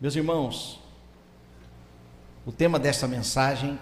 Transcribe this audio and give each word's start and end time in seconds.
Meus 0.00 0.16
irmãos, 0.16 0.80
o 2.46 2.50
tema 2.50 2.78
desta 2.78 3.06
mensagem 3.06 3.78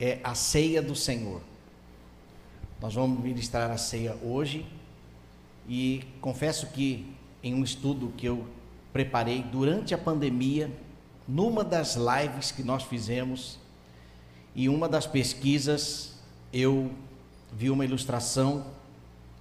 é 0.00 0.18
a 0.24 0.34
ceia 0.34 0.80
do 0.80 0.94
Senhor. 0.94 1.42
Nós 2.80 2.94
vamos 2.94 3.22
ministrar 3.22 3.70
a 3.70 3.76
ceia 3.76 4.16
hoje 4.22 4.64
e 5.68 6.02
confesso 6.18 6.68
que 6.68 7.14
em 7.42 7.52
um 7.52 7.62
estudo 7.62 8.10
que 8.16 8.24
eu 8.24 8.46
preparei 8.90 9.42
durante 9.42 9.92
a 9.92 9.98
pandemia, 9.98 10.72
numa 11.28 11.62
das 11.62 11.94
lives 11.94 12.50
que 12.50 12.62
nós 12.62 12.84
fizemos 12.84 13.58
e 14.54 14.66
uma 14.66 14.88
das 14.88 15.06
pesquisas, 15.06 16.14
eu 16.54 16.90
vi 17.52 17.68
uma 17.68 17.84
ilustração 17.84 18.64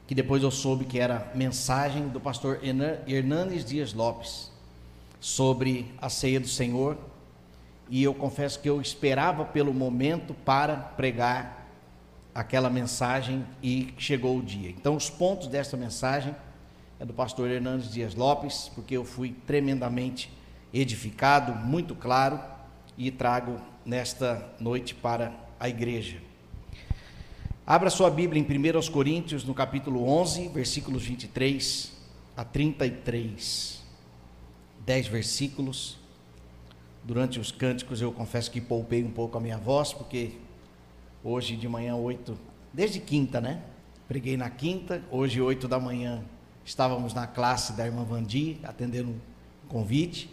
que 0.05 0.13
depois 0.13 0.43
eu 0.43 0.51
soube 0.51 0.83
que 0.83 0.99
era 0.99 1.31
mensagem 1.33 2.09
do 2.09 2.19
pastor 2.19 2.59
Hernanes 2.61 3.63
Dias 3.63 3.93
Lopes 3.93 4.48
sobre 5.19 5.93
a 6.01 6.09
ceia 6.09 6.39
do 6.39 6.47
Senhor, 6.47 6.97
e 7.89 8.03
eu 8.03 8.13
confesso 8.13 8.59
que 8.59 8.69
eu 8.69 8.79
esperava 8.79 9.43
pelo 9.43 9.73
momento 9.73 10.33
para 10.33 10.75
pregar 10.75 11.67
aquela 12.33 12.69
mensagem 12.69 13.45
e 13.61 13.93
chegou 13.97 14.37
o 14.37 14.43
dia. 14.43 14.69
Então, 14.69 14.95
os 14.95 15.09
pontos 15.09 15.47
desta 15.47 15.75
mensagem 15.75 16.35
é 16.99 17.05
do 17.05 17.13
pastor 17.13 17.49
Hernandes 17.49 17.91
Dias 17.91 18.13
Lopes, 18.13 18.71
porque 18.75 18.95
eu 18.95 19.03
fui 19.03 19.35
tremendamente 19.47 20.31
edificado, 20.73 21.53
muito 21.53 21.95
claro, 21.95 22.39
e 22.97 23.09
trago 23.09 23.59
nesta 23.83 24.47
noite 24.59 24.93
para 24.93 25.33
a 25.59 25.67
igreja. 25.67 26.21
Abra 27.65 27.89
sua 27.89 28.09
Bíblia 28.09 28.41
em 28.41 28.45
1 28.45 28.91
Coríntios, 28.91 29.43
no 29.43 29.53
capítulo 29.53 30.07
11, 30.07 30.49
versículos 30.49 31.03
23 31.05 31.91
a 32.37 32.43
33 32.43 33.78
dez 34.89 35.05
versículos. 35.05 35.99
Durante 37.03 37.39
os 37.39 37.51
cânticos 37.51 38.01
eu 38.01 38.11
confesso 38.11 38.49
que 38.49 38.59
poupei 38.59 39.03
um 39.03 39.11
pouco 39.11 39.37
a 39.37 39.39
minha 39.39 39.55
voz, 39.55 39.93
porque 39.93 40.31
hoje 41.23 41.55
de 41.55 41.67
manhã, 41.67 41.95
oito, 41.95 42.35
desde 42.73 42.99
quinta, 42.99 43.39
né? 43.39 43.61
Preguei 44.07 44.35
na 44.35 44.49
quinta, 44.49 45.03
hoje, 45.11 45.39
oito 45.39 45.67
da 45.67 45.79
manhã, 45.79 46.23
estávamos 46.65 47.13
na 47.13 47.27
classe 47.27 47.73
da 47.73 47.85
irmã 47.85 48.03
Vandi, 48.03 48.59
atendendo 48.63 49.11
um 49.11 49.67
convite, 49.67 50.27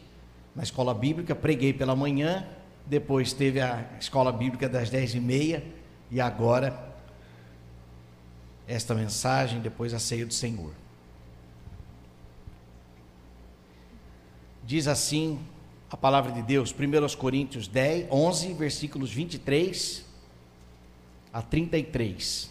na 0.55 0.63
escola 0.63 0.95
bíblica, 0.95 1.35
preguei 1.35 1.75
pela 1.75 1.95
manhã, 1.95 2.49
depois 2.87 3.35
teve 3.35 3.61
a 3.61 3.87
escola 4.01 4.33
bíblica 4.33 4.71
das 4.71 4.89
dez 4.89 5.15
e 5.15 5.21
meia, 5.21 5.63
e 6.11 6.19
agora 6.19 6.95
esta 8.67 8.95
mensagem, 8.95 9.61
depois 9.61 9.93
a 9.93 9.99
ceia 9.99 10.25
do 10.25 10.33
Senhor. 10.33 10.73
Diz 14.67 14.89
assim 14.89 15.39
a 15.89 15.97
palavra 15.97 16.33
de 16.33 16.43
Deus, 16.43 16.75
1 16.75 17.17
Coríntios 17.17 17.69
10, 17.69 18.09
11, 18.11 18.53
versículos 18.55 19.13
23 19.13 20.05
a 21.33 21.41
33. 21.41 22.51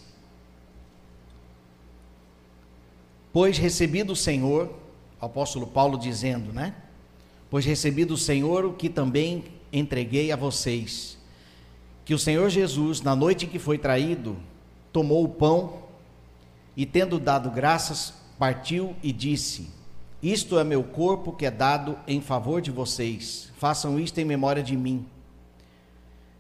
Pois 3.34 3.58
recebi 3.58 4.02
do 4.02 4.16
Senhor, 4.16 4.74
o 5.20 5.26
apóstolo 5.26 5.68
Paulo 5.68 5.98
dizendo, 5.98 6.54
né? 6.54 6.74
Pois 7.50 7.66
recebi 7.66 8.06
do 8.06 8.16
Senhor 8.16 8.64
o 8.64 8.72
que 8.72 8.88
também 8.88 9.44
entreguei 9.74 10.32
a 10.32 10.38
vocês, 10.38 11.18
que 12.06 12.14
o 12.14 12.20
Senhor 12.20 12.50
Jesus, 12.50 13.02
na 13.02 13.14
noite 13.14 13.46
em 13.46 13.50
que 13.50 13.60
foi 13.60 13.78
traído, 13.78 14.38
tomou 14.94 15.22
o 15.26 15.30
pão 15.30 15.84
e, 16.78 16.86
tendo 16.86 17.20
dado 17.20 17.52
graças, 17.52 18.14
partiu 18.40 18.96
e 19.04 19.12
disse: 19.12 19.75
isto 20.32 20.58
é 20.58 20.64
meu 20.64 20.84
corpo 20.84 21.32
que 21.32 21.46
é 21.46 21.52
dado 21.52 22.00
em 22.08 22.22
favor 22.22 22.62
de 22.62 22.72
vocês. 22.72 23.52
Façam 23.58 24.00
isto 24.00 24.18
em 24.18 24.26
memória 24.26 24.64
de 24.64 24.76
mim. 24.76 25.06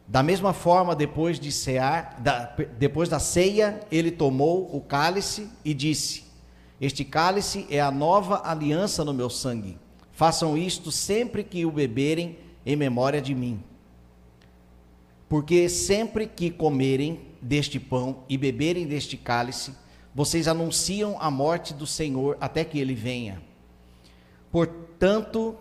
Da 0.07 0.23
mesma 0.23 0.53
forma, 0.53 0.95
depois 0.95 1.39
de 1.39 1.51
cear, 1.51 2.19
da, 2.19 2.55
depois 2.77 3.09
da 3.09 3.19
ceia, 3.19 3.79
ele 3.91 4.11
tomou 4.11 4.75
o 4.75 4.81
cálice 4.81 5.49
e 5.63 5.73
disse: 5.73 6.23
Este 6.79 7.03
cálice 7.03 7.67
é 7.69 7.79
a 7.79 7.91
nova 7.91 8.41
aliança 8.45 9.03
no 9.03 9.13
meu 9.13 9.29
sangue. 9.29 9.77
Façam 10.11 10.57
isto 10.57 10.91
sempre 10.91 11.43
que 11.43 11.65
o 11.65 11.71
beberem 11.71 12.37
em 12.65 12.75
memória 12.75 13.21
de 13.21 13.35
mim. 13.35 13.61
Porque 15.27 15.67
sempre 15.67 16.27
que 16.27 16.49
comerem 16.49 17.19
deste 17.41 17.79
pão 17.79 18.23
e 18.29 18.37
beberem 18.37 18.87
deste 18.87 19.17
cálice, 19.17 19.73
vocês 20.13 20.47
anunciam 20.47 21.17
a 21.19 21.29
morte 21.29 21.73
do 21.73 21.85
Senhor 21.85 22.37
até 22.39 22.63
que 22.63 22.79
ele 22.79 22.95
venha. 22.95 23.41
Portanto, 24.55 25.57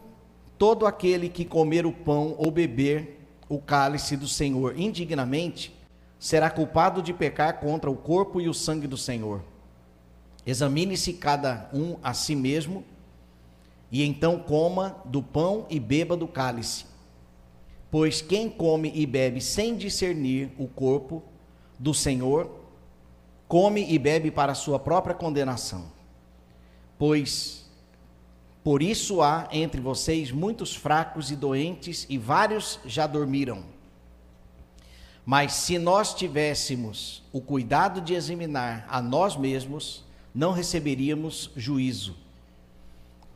todo 0.56 0.86
aquele 0.86 1.28
que 1.28 1.44
comer 1.44 1.84
o 1.84 1.90
pão 1.90 2.36
ou 2.38 2.48
beber 2.48 3.26
o 3.48 3.58
cálice 3.58 4.16
do 4.16 4.28
Senhor 4.28 4.78
indignamente, 4.78 5.74
será 6.16 6.48
culpado 6.48 7.02
de 7.02 7.12
pecar 7.12 7.58
contra 7.58 7.90
o 7.90 7.96
corpo 7.96 8.40
e 8.40 8.48
o 8.48 8.54
sangue 8.54 8.86
do 8.86 8.96
Senhor. 8.96 9.42
Examine-se 10.46 11.14
cada 11.14 11.68
um 11.74 11.96
a 12.04 12.14
si 12.14 12.36
mesmo, 12.36 12.84
e 13.90 14.04
então 14.04 14.38
coma 14.38 14.94
do 15.04 15.20
pão 15.20 15.66
e 15.68 15.80
beba 15.80 16.16
do 16.16 16.28
cálice. 16.28 16.86
Pois 17.90 18.22
quem 18.22 18.48
come 18.48 18.92
e 18.94 19.04
bebe 19.06 19.40
sem 19.40 19.76
discernir 19.76 20.52
o 20.56 20.68
corpo 20.68 21.20
do 21.80 21.92
Senhor, 21.92 22.48
come 23.48 23.92
e 23.92 23.98
bebe 23.98 24.30
para 24.30 24.54
sua 24.54 24.78
própria 24.78 25.16
condenação. 25.16 25.86
Pois 26.96 27.63
por 28.64 28.82
isso 28.82 29.20
há 29.20 29.46
entre 29.52 29.78
vocês 29.78 30.32
muitos 30.32 30.74
fracos 30.74 31.30
e 31.30 31.36
doentes, 31.36 32.06
e 32.08 32.16
vários 32.16 32.80
já 32.86 33.06
dormiram. 33.06 33.62
Mas 35.26 35.52
se 35.52 35.78
nós 35.78 36.14
tivéssemos 36.14 37.22
o 37.30 37.42
cuidado 37.42 38.00
de 38.00 38.14
examinar 38.14 38.86
a 38.88 39.02
nós 39.02 39.36
mesmos, 39.36 40.02
não 40.34 40.52
receberíamos 40.52 41.50
juízo. 41.54 42.16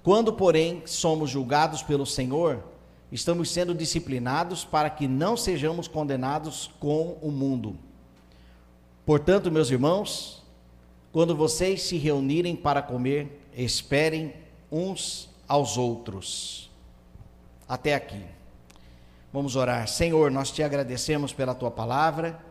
Quando, 0.03 0.33
porém, 0.33 0.83
somos 0.87 1.29
julgados 1.29 1.83
pelo 1.83 2.07
Senhor, 2.07 2.65
estamos 3.13 3.51
sendo 3.51 3.75
disciplinados 3.75 4.65
para 4.65 4.89
que 4.89 5.07
não 5.07 5.37
sejamos 5.37 5.87
condenados 5.87 6.71
com 6.81 7.19
o 7.21 7.31
mundo. 7.31 7.77
Portanto, 9.05 9.51
meus 9.51 9.71
irmãos, 9.71 10.43
quando 11.13 11.37
vocês 11.37 11.83
se 11.83 11.99
reunirem 11.99 12.57
para 12.57 12.81
comer, 12.81 13.47
esperem 13.55 14.33
uns 14.71 15.29
aos 15.47 15.77
outros. 15.77 16.71
Até 17.69 17.95
aqui. 17.95 18.23
Vamos 19.33 19.57
orar. 19.57 19.87
Senhor, 19.89 20.31
nós 20.31 20.51
te 20.51 20.63
agradecemos 20.63 21.33
pela 21.33 21.55
tua 21.55 21.71
palavra, 21.71 22.43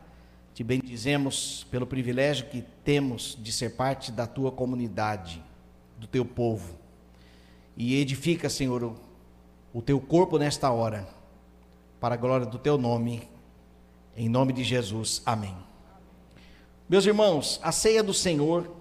te 0.53 0.63
bendizemos 0.63 1.66
pelo 1.72 1.88
privilégio 1.88 2.47
que 2.47 2.63
temos 2.83 3.38
de 3.39 3.51
ser 3.51 3.75
parte 3.75 4.11
da 4.11 4.28
tua 4.28 4.51
comunidade, 4.51 5.44
do 5.97 6.05
teu 6.05 6.23
povo. 6.23 6.75
E 7.75 8.00
edifica, 8.00 8.49
Senhor, 8.49 8.95
o, 9.73 9.81
teu 9.81 9.99
corpo 9.99 10.38
nesta 10.38 10.72
hora, 10.72 11.07
para 11.99 12.16
a 12.16 12.17
glória 12.17 12.45
do 12.45 12.59
teu 12.59 12.78
nome, 12.78 13.28
em 14.16 14.29
nome 14.29 14.53
de 14.53 14.63
Jesus. 14.63 15.22
Amém. 15.25 15.55
Meus 16.88 17.05
irmãos, 17.05 17.59
a 17.61 17.72
ceia 17.72 18.03
do 18.03 18.13
Senhor 18.13 18.76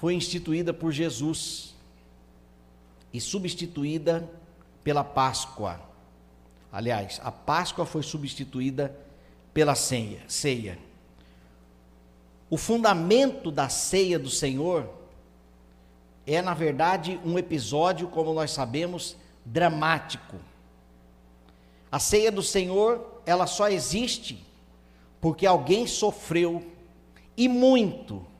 foi 0.00 0.14
instituída 0.14 0.72
por 0.72 0.92
Jesus 0.92 1.74
e 3.12 3.20
substituída 3.20 4.26
pela 4.82 5.04
Páscoa. 5.04 5.78
Aliás, 6.72 7.20
a 7.22 7.30
Páscoa 7.30 7.84
foi 7.84 8.02
substituída 8.02 8.96
pela 9.52 9.74
ceia. 9.74 10.22
ceia. 10.26 10.78
O 12.48 12.56
fundamento 12.56 13.50
da 13.50 13.68
ceia 13.68 14.18
do 14.18 14.30
Senhor 14.30 14.88
é, 16.26 16.40
na 16.40 16.54
verdade, 16.54 17.20
um 17.22 17.38
episódio, 17.38 18.08
como 18.08 18.32
nós 18.32 18.52
sabemos, 18.52 19.18
dramático. 19.44 20.36
A 21.92 21.98
ceia 21.98 22.32
do 22.32 22.42
Senhor, 22.42 23.20
ela 23.26 23.46
só 23.46 23.68
existe 23.68 24.42
porque 25.20 25.44
alguém 25.44 25.86
sofreu 25.86 26.64
e 27.36 27.46
muito 27.50 28.30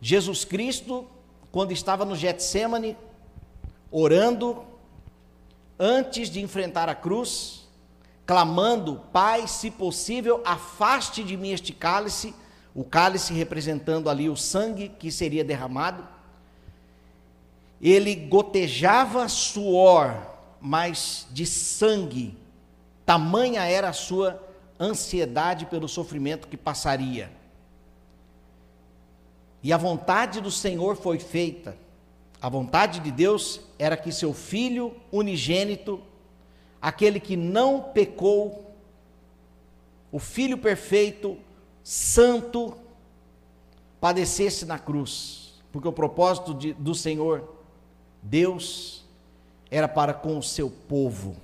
Jesus 0.00 0.44
Cristo, 0.44 1.06
quando 1.50 1.72
estava 1.72 2.04
no 2.04 2.14
Getsemane, 2.14 2.96
orando, 3.90 4.64
antes 5.78 6.30
de 6.30 6.40
enfrentar 6.40 6.88
a 6.88 6.94
cruz, 6.94 7.68
clamando: 8.26 9.02
Pai, 9.12 9.46
se 9.48 9.70
possível, 9.70 10.42
afaste 10.44 11.24
de 11.24 11.36
mim 11.36 11.50
este 11.50 11.72
cálice, 11.72 12.34
o 12.74 12.84
cálice 12.84 13.32
representando 13.32 14.08
ali 14.08 14.28
o 14.28 14.36
sangue 14.36 14.88
que 14.88 15.10
seria 15.10 15.44
derramado. 15.44 16.06
Ele 17.80 18.14
gotejava 18.14 19.28
suor, 19.28 20.14
mas 20.60 21.26
de 21.30 21.46
sangue, 21.46 22.36
tamanha 23.06 23.64
era 23.64 23.88
a 23.88 23.92
sua 23.92 24.42
ansiedade 24.78 25.66
pelo 25.66 25.88
sofrimento 25.88 26.48
que 26.48 26.56
passaria. 26.56 27.37
E 29.68 29.72
a 29.74 29.76
vontade 29.76 30.40
do 30.40 30.50
Senhor 30.50 30.96
foi 30.96 31.18
feita. 31.18 31.76
A 32.40 32.48
vontade 32.48 33.00
de 33.00 33.10
Deus 33.10 33.60
era 33.78 33.98
que 33.98 34.10
seu 34.10 34.32
filho 34.32 34.96
unigênito, 35.12 36.00
aquele 36.80 37.20
que 37.20 37.36
não 37.36 37.82
pecou, 37.82 38.74
o 40.10 40.18
filho 40.18 40.56
perfeito, 40.56 41.36
santo, 41.84 42.78
padecesse 44.00 44.64
na 44.64 44.78
cruz, 44.78 45.60
porque 45.70 45.86
o 45.86 45.92
propósito 45.92 46.54
de, 46.54 46.72
do 46.72 46.94
Senhor, 46.94 47.46
Deus, 48.22 49.04
era 49.70 49.86
para 49.86 50.14
com 50.14 50.38
o 50.38 50.42
seu 50.42 50.70
povo. 50.70 51.36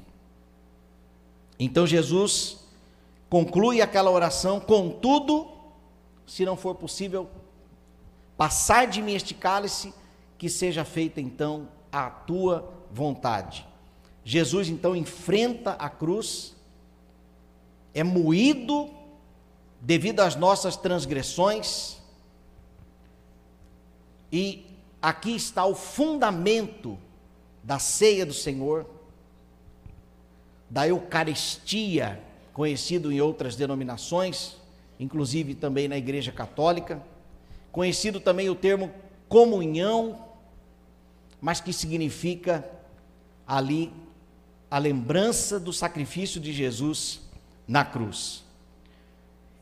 Então 1.59 1.87
Jesus 1.87 2.57
conclui 3.29 3.83
aquela 3.83 4.11
oração, 4.11 4.61
contudo, 4.61 5.47
se 6.27 6.47
não 6.47 6.57
for 6.57 6.75
possível 6.75 7.29
passar 8.37 8.87
de 8.87 9.01
mim 9.01 9.15
este 9.15 9.35
cálice, 9.35 9.95
que 10.37 10.49
seja 10.49 10.85
feita 10.85 11.21
então 11.21 11.69
a 11.91 12.11
tua 12.11 12.73
vontade. 12.91 13.67
Jesus 14.25 14.69
então 14.69 14.97
enfrenta 14.97 15.73
a 15.73 15.89
cruz, 15.89 16.55
é 17.93 18.03
moído 18.03 18.91
devido 19.81 20.21
às 20.21 20.35
nossas 20.35 20.77
transgressões, 20.77 21.99
e 24.33 24.67
aqui 25.01 25.37
está 25.37 25.65
o 25.65 25.75
fundamento 25.75 26.99
da 27.63 27.79
ceia 27.79 28.27
do 28.27 28.33
Senhor, 28.35 28.87
da 30.69 30.89
Eucaristia, 30.89 32.21
conhecido 32.53 33.13
em 33.13 33.21
outras 33.21 33.55
denominações, 33.55 34.57
inclusive 34.99 35.55
também 35.55 35.87
na 35.87 35.97
Igreja 35.97 36.33
Católica, 36.33 37.03
conhecido 37.75 38.21
também 38.21 38.49
o 38.49 38.55
termo 38.55 38.93
comunhão, 39.29 40.29
mas 41.41 41.61
que 41.61 41.73
significa 41.73 42.65
ali 43.45 43.93
a 44.71 44.79
lembrança 44.79 45.59
do 45.59 45.73
sacrifício 45.73 46.41
de 46.41 46.53
Jesus 46.53 47.21
na 47.67 47.85
cruz. 47.85 48.45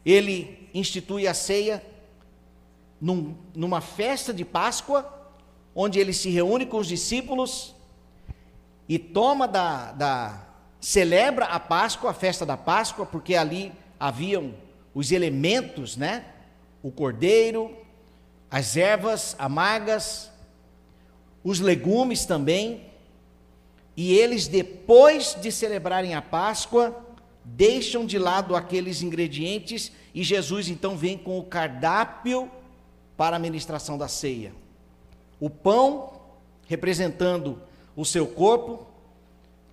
Ele 0.04 0.68
institui 0.74 1.26
a 1.26 1.32
ceia 1.32 1.82
num, 3.00 3.34
numa 3.54 3.80
festa 3.80 4.30
de 4.30 4.44
Páscoa, 4.44 5.10
onde 5.74 5.98
ele 5.98 6.12
se 6.12 6.28
reúne 6.28 6.66
com 6.66 6.76
os 6.76 6.88
discípulos 6.88 7.74
e 8.86 8.98
toma 8.98 9.48
da, 9.48 9.92
da 9.92 10.46
celebra 10.78 11.46
a 11.46 11.58
Páscoa, 11.58 12.10
a 12.10 12.14
festa 12.14 12.44
da 12.44 12.58
Páscoa, 12.58 13.06
porque 13.06 13.34
ali 13.36 13.72
haviam 13.98 14.52
os 14.94 15.10
elementos, 15.12 15.96
né? 15.96 16.26
O 16.82 16.90
cordeiro, 16.90 17.81
as 18.52 18.76
ervas 18.76 19.34
amargas, 19.38 20.30
os 21.42 21.58
legumes 21.58 22.26
também, 22.26 22.84
e 23.96 24.12
eles, 24.12 24.46
depois 24.46 25.34
de 25.40 25.50
celebrarem 25.50 26.14
a 26.14 26.20
Páscoa, 26.20 27.02
deixam 27.42 28.04
de 28.04 28.18
lado 28.18 28.54
aqueles 28.54 29.00
ingredientes 29.00 29.90
e 30.14 30.22
Jesus 30.22 30.68
então 30.68 30.98
vem 30.98 31.16
com 31.16 31.38
o 31.38 31.44
cardápio 31.44 32.50
para 33.16 33.36
a 33.36 33.38
ministração 33.38 33.96
da 33.96 34.06
ceia. 34.06 34.52
O 35.40 35.48
pão 35.48 36.20
representando 36.66 37.58
o 37.96 38.04
seu 38.04 38.26
corpo, 38.26 38.86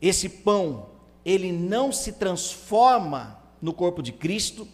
esse 0.01 0.29
pão, 0.29 0.87
ele 1.25 1.51
não 1.51 1.91
se 1.91 2.13
transforma 2.13 3.39
no 3.61 3.73
corpo 3.73 4.01
de 4.01 4.13
Cristo, 4.13 4.65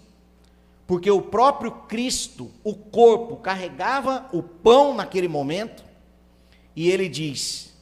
porque 0.87 1.09
o 1.09 1.21
próprio 1.21 1.71
Cristo, 1.71 2.51
o 2.63 2.75
corpo, 2.75 3.37
carregava 3.37 4.29
o 4.31 4.43
pão 4.43 4.93
naquele 4.93 5.27
momento, 5.27 5.83
e 6.75 6.89
ele 6.89 7.09
diz 7.09 7.73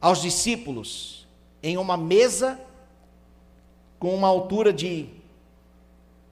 aos 0.00 0.20
discípulos, 0.20 1.26
em 1.62 1.76
uma 1.76 1.96
mesa 1.96 2.60
com 3.98 4.14
uma 4.14 4.26
altura 4.26 4.72
de 4.72 5.08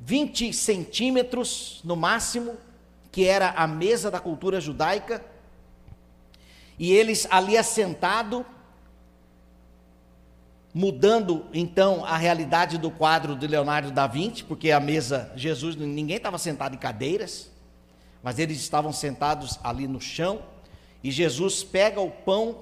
20 0.00 0.52
centímetros 0.52 1.80
no 1.84 1.94
máximo, 1.94 2.56
que 3.12 3.26
era 3.26 3.50
a 3.50 3.66
mesa 3.66 4.10
da 4.10 4.18
cultura 4.18 4.60
judaica, 4.60 5.24
e 6.78 6.92
eles 6.92 7.28
ali 7.30 7.56
assentado, 7.56 8.44
mudando 10.72 11.46
então 11.52 12.04
a 12.04 12.16
realidade 12.16 12.78
do 12.78 12.90
quadro 12.90 13.34
de 13.34 13.46
Leonardo 13.46 13.90
da 13.90 14.06
Vinci, 14.06 14.44
porque 14.44 14.70
a 14.70 14.78
mesa, 14.78 15.32
Jesus, 15.34 15.76
ninguém 15.76 16.16
estava 16.16 16.38
sentado 16.38 16.74
em 16.74 16.78
cadeiras, 16.78 17.50
mas 18.22 18.38
eles 18.38 18.60
estavam 18.60 18.92
sentados 18.92 19.58
ali 19.62 19.88
no 19.88 20.00
chão, 20.00 20.42
e 21.02 21.10
Jesus 21.10 21.64
pega 21.64 22.00
o 22.00 22.10
pão, 22.10 22.58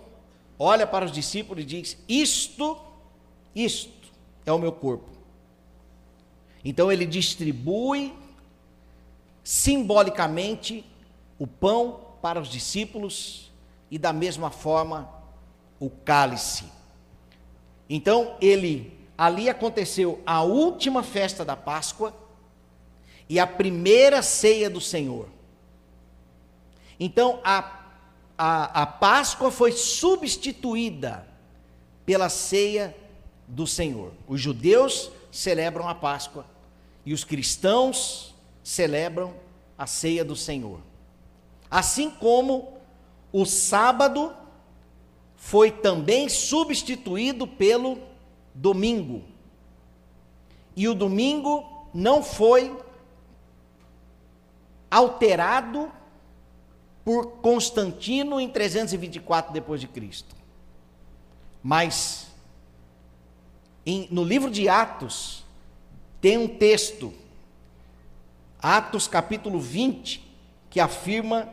olha 0.58 0.86
para 0.86 1.04
os 1.04 1.12
discípulos 1.12 1.62
e 1.62 1.66
diz: 1.66 1.98
Isto, 2.08 2.78
isto 3.54 4.12
é 4.46 4.52
o 4.52 4.58
meu 4.58 4.72
corpo. 4.72 5.10
Então 6.64 6.90
ele 6.90 7.04
distribui 7.04 8.14
simbolicamente 9.42 10.84
o 11.38 11.46
pão 11.46 12.00
para 12.20 12.40
os 12.40 12.48
discípulos 12.48 13.50
e 13.90 13.98
da 13.98 14.12
mesma 14.12 14.50
forma 14.50 15.08
o 15.80 15.88
cálice. 15.88 16.64
Então 17.88 18.36
ele 18.40 18.92
ali 19.16 19.48
aconteceu 19.48 20.22
a 20.26 20.42
última 20.42 21.02
festa 21.02 21.44
da 21.44 21.56
Páscoa 21.56 22.14
e 23.28 23.38
a 23.38 23.46
primeira 23.46 24.22
ceia 24.22 24.70
do 24.70 24.80
Senhor. 24.80 25.28
Então 27.00 27.40
a, 27.42 27.82
a, 28.36 28.82
a 28.82 28.86
Páscoa 28.86 29.50
foi 29.50 29.72
substituída 29.72 31.26
pela 32.04 32.28
ceia 32.28 32.96
do 33.46 33.66
Senhor. 33.66 34.12
Os 34.26 34.40
judeus 34.40 35.10
celebram 35.30 35.88
a 35.88 35.94
Páscoa 35.94 36.44
e 37.04 37.12
os 37.12 37.24
cristãos 37.24 38.34
celebram 38.62 39.34
a 39.76 39.86
ceia 39.86 40.24
do 40.24 40.36
Senhor. 40.36 40.80
Assim 41.70 42.10
como 42.10 42.78
o 43.32 43.44
sábado 43.44 44.34
foi 45.38 45.70
também 45.70 46.28
substituído 46.28 47.46
pelo 47.46 47.98
domingo. 48.54 49.22
E 50.76 50.86
o 50.86 50.94
domingo 50.94 51.88
não 51.94 52.22
foi 52.22 52.76
alterado 54.90 55.90
por 57.02 57.38
Constantino 57.38 58.38
em 58.38 58.50
324 58.50 59.52
depois 59.52 59.80
de 59.80 59.88
Cristo. 59.88 60.36
Mas 61.62 62.26
em, 63.86 64.06
no 64.10 64.22
livro 64.22 64.50
de 64.50 64.68
Atos 64.68 65.42
tem 66.20 66.36
um 66.36 66.48
texto 66.48 67.14
Atos 68.60 69.06
capítulo 69.06 69.60
20, 69.60 70.20
que 70.68 70.80
afirma 70.80 71.48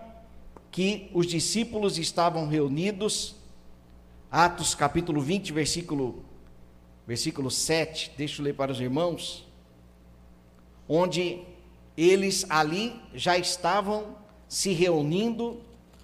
que 0.72 1.10
os 1.14 1.28
discípulos 1.28 1.98
estavam 2.00 2.48
reunidos. 2.48 3.36
Atos 4.36 4.76
capítulo 4.76 5.22
20, 5.22 5.54
versículo, 5.54 6.26
versículo 7.08 7.50
7, 7.50 8.12
deixa 8.18 8.42
eu 8.42 8.44
ler 8.44 8.54
para 8.54 8.70
os 8.70 8.82
irmãos. 8.82 9.48
Onde 10.90 11.40
eles 11.96 12.46
ali 12.50 13.00
já 13.14 13.38
estavam 13.38 14.18
se 14.50 14.74
reunindo 14.74 15.62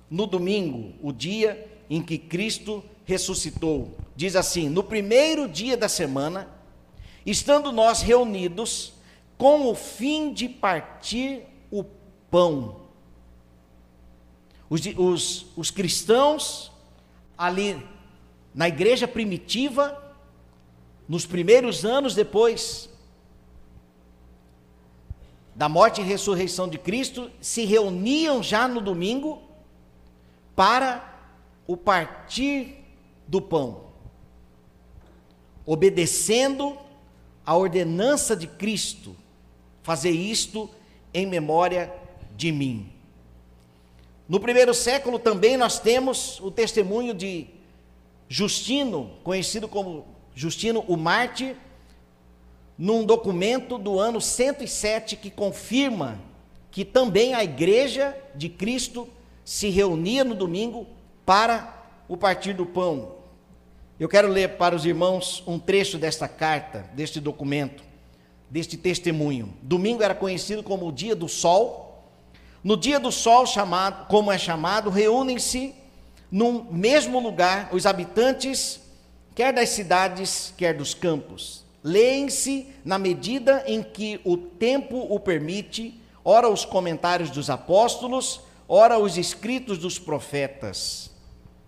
no 0.09 0.25
domingo, 0.25 0.93
o 1.01 1.11
dia 1.11 1.69
em 1.89 2.01
que 2.01 2.17
Cristo 2.17 2.81
ressuscitou. 3.03 3.97
Diz 4.15 4.37
assim: 4.37 4.69
No 4.69 4.81
primeiro 4.81 5.45
dia 5.45 5.75
da 5.75 5.89
semana, 5.89 6.47
estando 7.25 7.69
nós 7.69 8.01
reunidos, 8.01 8.93
com 9.37 9.67
o 9.67 9.75
fim 9.75 10.31
de 10.31 10.47
partir 10.47 11.41
o 11.69 11.83
pão. 11.83 12.77
Os, 14.69 14.79
os, 14.95 15.45
os 15.57 15.69
cristãos, 15.69 16.71
ali 17.37 17.77
na 18.53 18.67
igreja 18.67 19.07
primitiva, 19.07 19.97
nos 21.07 21.25
primeiros 21.25 21.85
anos 21.85 22.13
depois 22.13 22.89
da 25.55 25.67
morte 25.69 26.01
e 26.01 26.03
ressurreição 26.03 26.67
de 26.67 26.77
Cristo, 26.77 27.29
se 27.39 27.65
reuniam 27.65 28.41
já 28.41 28.67
no 28.67 28.81
domingo 28.81 29.41
para 30.55 31.11
o 31.67 31.77
partir 31.77 32.77
do 33.27 33.41
pão, 33.41 33.85
obedecendo 35.65 36.77
a 37.45 37.55
ordenança 37.55 38.35
de 38.35 38.47
Cristo, 38.47 39.15
fazer 39.83 40.11
isto 40.11 40.69
em 41.13 41.25
memória 41.25 41.93
de 42.35 42.51
mim. 42.51 42.91
No 44.27 44.39
primeiro 44.39 44.73
século 44.73 45.19
também 45.19 45.57
nós 45.57 45.79
temos 45.79 46.39
o 46.39 46.49
testemunho 46.49 47.13
de 47.13 47.47
Justino, 48.33 49.11
conhecido 49.25 49.67
como 49.67 50.05
Justino 50.33 50.85
o 50.87 50.95
Mártir, 50.95 51.57
num 52.77 53.03
documento 53.03 53.77
do 53.77 53.99
ano 53.99 54.21
107 54.21 55.17
que 55.17 55.29
confirma 55.29 56.17
que 56.71 56.85
também 56.85 57.33
a 57.33 57.43
igreja 57.43 58.15
de 58.33 58.47
Cristo 58.47 59.05
se 59.43 59.67
reunia 59.67 60.23
no 60.23 60.33
domingo 60.33 60.87
para 61.25 61.83
o 62.07 62.15
partir 62.15 62.53
do 62.53 62.65
pão. 62.65 63.15
Eu 63.99 64.07
quero 64.07 64.29
ler 64.29 64.55
para 64.55 64.77
os 64.77 64.85
irmãos 64.85 65.43
um 65.45 65.59
trecho 65.59 65.97
desta 65.97 66.25
carta, 66.25 66.89
deste 66.93 67.19
documento, 67.19 67.83
deste 68.49 68.77
testemunho. 68.77 69.53
Domingo 69.61 70.03
era 70.03 70.15
conhecido 70.15 70.63
como 70.63 70.87
o 70.87 70.91
dia 70.93 71.17
do 71.17 71.27
sol. 71.27 72.07
No 72.63 72.77
dia 72.77 72.97
do 72.97 73.11
sol, 73.11 73.45
chamado, 73.45 74.07
como 74.07 74.31
é 74.31 74.37
chamado, 74.37 74.89
reúnem-se 74.89 75.80
num 76.31 76.63
mesmo 76.71 77.19
lugar 77.19 77.69
os 77.73 77.85
habitantes, 77.85 78.79
quer 79.35 79.51
das 79.51 79.69
cidades, 79.69 80.53
quer 80.55 80.73
dos 80.73 80.93
campos. 80.93 81.65
Leem-se 81.83 82.67
na 82.85 82.97
medida 82.97 83.63
em 83.67 83.83
que 83.83 84.21
o 84.23 84.37
tempo 84.37 84.97
o 85.09 85.19
permite, 85.19 85.99
ora 86.23 86.47
os 86.47 86.63
comentários 86.63 87.29
dos 87.29 87.49
apóstolos, 87.49 88.41
ora 88.67 88.97
os 88.97 89.17
escritos 89.17 89.77
dos 89.77 89.99
profetas, 89.99 91.11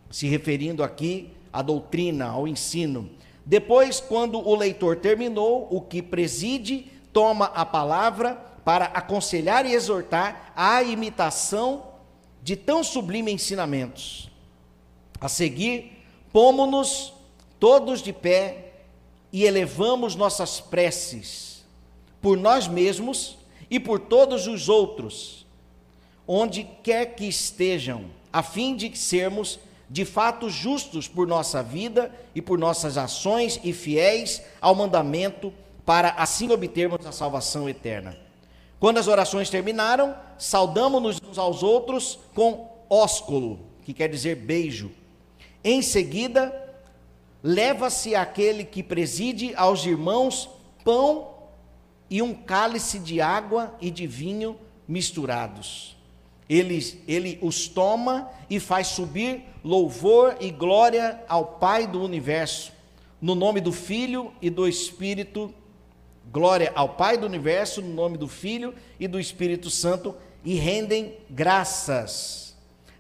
se 0.10 0.28
referindo 0.28 0.84
aqui 0.84 1.34
à 1.52 1.62
doutrina, 1.62 2.28
ao 2.28 2.48
ensino. 2.48 3.10
Depois, 3.46 4.00
quando 4.00 4.40
o 4.40 4.56
leitor 4.56 4.98
terminou, 4.98 5.68
o 5.70 5.82
que 5.82 6.02
preside 6.02 6.92
toma 7.12 7.46
a 7.48 7.66
palavra 7.66 8.36
para 8.64 8.86
aconselhar 8.86 9.66
e 9.66 9.74
exortar 9.74 10.54
à 10.56 10.82
imitação 10.82 11.88
de 12.42 12.56
tão 12.56 12.84
sublimes 12.84 13.34
ensinamentos. 13.34 14.33
A 15.24 15.30
seguir, 15.30 16.04
pomo-nos 16.34 17.14
todos 17.58 18.02
de 18.02 18.12
pé 18.12 18.74
e 19.32 19.46
elevamos 19.46 20.16
nossas 20.16 20.60
preces 20.60 21.64
por 22.22 22.36
nós 22.36 22.68
mesmos 22.68 23.38
e 23.72 23.80
por 23.80 24.02
todos 24.02 24.48
os 24.48 24.68
outros, 24.68 25.46
onde 26.28 26.68
quer 26.84 27.16
que 27.16 27.24
estejam, 27.24 28.08
a 28.34 28.44
fim 28.44 28.76
de 28.76 28.98
sermos 28.98 29.62
de 29.90 30.04
fato 30.04 30.50
justos 30.50 31.08
por 31.08 31.26
nossa 31.26 31.64
vida 31.64 32.14
e 32.36 32.42
por 32.42 32.60
nossas 32.60 32.98
ações 32.98 33.62
e 33.64 33.72
fiéis 33.72 34.42
ao 34.60 34.76
mandamento, 34.76 35.54
para 35.86 36.10
assim 36.18 36.52
obtermos 36.52 37.06
a 37.06 37.14
salvação 37.14 37.70
eterna. 37.70 38.18
Quando 38.78 38.98
as 38.98 39.08
orações 39.08 39.50
terminaram, 39.50 40.18
saudamos-nos 40.38 41.22
uns 41.22 41.38
aos 41.38 41.64
outros 41.64 42.20
com 42.36 42.68
ósculo, 42.90 43.62
que 43.86 43.94
quer 43.94 44.10
dizer 44.10 44.36
beijo. 44.36 44.92
Em 45.64 45.82
seguida, 45.82 46.54
leva-se 47.42 48.16
aquele 48.16 48.66
que 48.66 48.84
preside 48.84 49.56
aos 49.56 49.86
irmãos 49.86 50.50
pão 50.84 51.30
e 52.10 52.22
um 52.22 52.34
cálice 52.34 53.00
de 53.00 53.22
água 53.22 53.74
e 53.80 53.90
de 53.90 54.06
vinho 54.06 54.58
misturados. 54.86 55.96
Ele, 56.50 57.02
ele 57.08 57.40
os 57.42 57.68
toma 57.68 58.30
e 58.50 58.60
faz 58.60 58.88
subir 58.88 59.44
louvor 59.64 60.36
e 60.42 60.52
glória 60.52 61.24
ao 61.30 61.46
Pai 61.46 61.88
do 61.88 62.04
universo, 62.04 62.74
no 63.22 63.34
nome 63.34 63.62
do 63.62 63.72
Filho 63.72 64.34
e 64.42 64.50
do 64.50 64.68
Espírito. 64.68 65.54
Glória 66.30 66.74
ao 66.76 66.90
Pai 66.90 67.18
do 67.18 67.26
universo, 67.26 67.82
no 67.82 67.94
nome 67.94 68.18
do 68.18 68.28
Filho 68.28 68.76
e 69.00 69.08
do 69.08 69.18
Espírito 69.20 69.70
Santo, 69.70 70.14
e 70.44 70.56
rendem 70.56 71.14
graças 71.30 72.43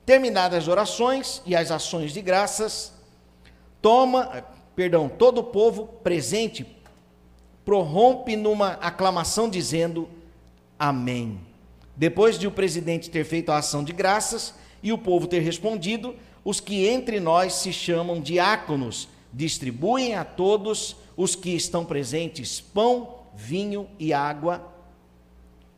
Terminadas 0.06 0.64
as 0.64 0.68
orações 0.68 1.42
e 1.46 1.56
as 1.56 1.72
ações 1.72 2.12
de 2.12 2.22
graças, 2.22 2.94
toma, 3.82 4.46
perdão, 4.76 5.08
todo 5.08 5.40
o 5.40 5.44
povo 5.44 5.88
presente 6.04 6.66
prorrompe 7.64 8.36
numa 8.36 8.72
aclamação 8.74 9.50
dizendo 9.50 10.10
amém. 10.78 11.40
Depois 11.96 12.38
de 12.38 12.48
o 12.48 12.52
presidente 12.52 13.10
ter 13.10 13.24
feito 13.24 13.52
a 13.52 13.58
ação 13.58 13.84
de 13.84 13.94
graças 13.94 14.54
e 14.82 14.92
o 14.92 14.98
povo 14.98 15.28
ter 15.28 15.40
respondido, 15.40 16.16
os 16.44 16.60
que 16.60 16.86
entre 16.88 17.20
nós 17.20 17.54
se 17.54 17.72
chamam 17.72 18.20
diáconos 18.20 19.08
distribuem 19.32 20.16
a 20.16 20.26
todos 20.26 20.96
os 21.16 21.36
que 21.36 21.52
estão 21.52 21.86
presentes 21.86 22.60
pão, 22.60 23.20
vinho 23.34 23.88
e 23.98 24.14
água 24.14 24.74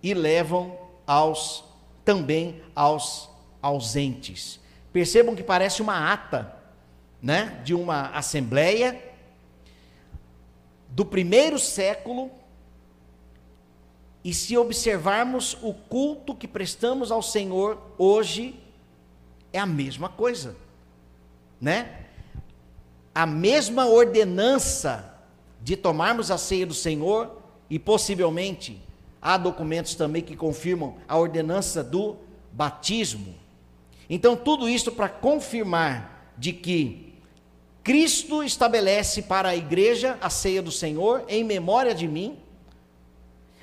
e 0.02 0.14
levam 0.14 0.78
aos 1.06 1.64
também 2.04 2.62
aos 2.76 3.30
ausentes. 3.66 4.60
Percebam 4.94 5.36
que 5.36 5.42
parece 5.42 5.82
uma 5.82 6.14
ata, 6.14 6.56
né, 7.20 7.60
de 7.64 7.74
uma 7.74 8.10
assembleia 8.10 9.02
do 10.90 11.04
primeiro 11.04 11.58
século. 11.58 12.30
E 14.24 14.34
se 14.34 14.56
observarmos 14.56 15.58
o 15.64 15.74
culto 15.74 16.36
que 16.36 16.48
prestamos 16.48 17.12
ao 17.12 17.24
Senhor 17.24 17.82
hoje, 17.98 18.60
é 19.52 19.60
a 19.60 19.66
mesma 19.66 20.10
coisa, 20.10 20.56
né? 21.60 22.06
A 23.14 23.26
mesma 23.26 23.88
ordenança 23.88 25.16
de 25.62 25.76
tomarmos 25.76 26.30
a 26.30 26.38
ceia 26.38 26.66
do 26.66 26.74
Senhor 26.74 27.42
e 27.70 27.80
possivelmente 27.80 28.82
há 29.22 29.38
documentos 29.38 29.96
também 29.96 30.22
que 30.22 30.36
confirmam 30.36 30.98
a 31.08 31.18
ordenança 31.18 31.84
do 31.84 32.18
batismo. 32.52 33.45
Então, 34.10 34.36
tudo 34.36 34.70
isso 34.70 34.92
para 34.92 35.10
confirmar 35.10 36.34
de 36.38 36.54
que 36.54 37.14
Cristo 37.84 38.44
estabelece 38.44 39.22
para 39.22 39.50
a 39.50 39.56
igreja 39.56 40.18
a 40.20 40.28
ceia 40.30 40.62
do 40.62 40.72
Senhor 40.72 41.24
em 41.28 41.44
memória 41.44 41.94
de 41.94 42.08
mim. 42.08 42.38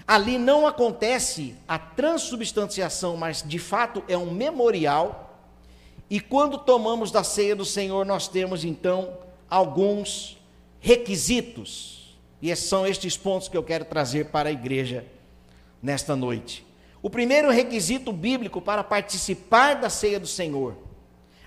Ali 0.07 0.39
não 0.39 0.65
acontece 0.65 1.57
a 1.67 1.79
transubstanciação, 1.79 3.17
mas 3.17 3.43
de 3.43 3.59
fato 3.59 4.05
é 4.09 4.17
um 4.17 4.31
memorial. 4.31 5.41
E 6.09 6.21
quando 6.21 6.59
tomamos 6.59 7.11
da 7.11 7.25
ceia 7.25 7.57
do 7.57 7.65
Senhor, 7.65 8.07
nós 8.07 8.29
temos 8.29 8.65
então 8.65 9.19
alguns 9.51 10.39
requisitos. 10.79 12.17
E 12.41 12.55
são 12.55 12.87
estes 12.87 13.17
pontos 13.17 13.49
que 13.49 13.57
eu 13.57 13.63
quero 13.63 13.85
trazer 13.85 14.27
para 14.27 14.49
a 14.49 14.53
igreja 14.53 15.05
nesta 15.83 16.15
noite. 16.15 16.65
O 17.03 17.11
primeiro 17.11 17.51
requisito 17.51 18.13
bíblico 18.13 18.61
para 18.61 18.85
participar 18.85 19.75
da 19.75 19.91
ceia 19.91 20.21
do 20.21 20.27
Senhor, 20.27 20.77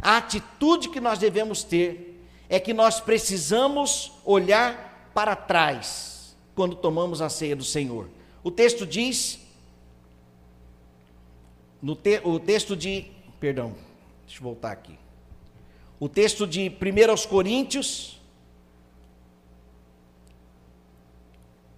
a 0.02 0.18
atitude 0.18 0.90
que 0.90 1.00
nós 1.00 1.18
devemos 1.18 1.64
ter, 1.64 2.22
é 2.50 2.60
que 2.60 2.74
nós 2.74 3.00
precisamos 3.00 4.12
olhar 4.26 5.12
para 5.14 5.36
trás 5.36 6.36
quando 6.54 6.76
tomamos 6.76 7.22
a 7.22 7.30
ceia 7.30 7.56
do 7.56 7.64
Senhor. 7.64 8.10
O 8.44 8.52
texto 8.52 8.86
diz, 8.86 9.40
no 11.82 11.96
te, 11.96 12.20
o 12.24 12.38
texto 12.38 12.76
de, 12.76 13.06
perdão, 13.40 13.76
deixa 14.26 14.40
eu 14.40 14.44
voltar 14.44 14.72
aqui. 14.72 15.00
O 16.00 16.10
texto 16.10 16.46
de 16.46 16.70
1 16.70 17.28
Coríntios, 17.30 18.22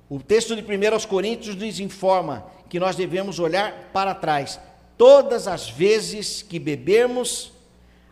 o 0.09 0.19
texto 0.19 0.55
de 0.55 0.61
1 0.63 1.07
Coríntios 1.07 1.55
nos 1.55 1.79
informa 1.79 2.56
que 2.69 2.79
nós 2.79 2.95
devemos 2.95 3.39
olhar 3.39 3.89
para 3.93 4.13
trás. 4.13 4.59
Todas 4.97 5.47
as 5.47 5.69
vezes 5.69 6.41
que 6.41 6.59
bebermos, 6.59 7.51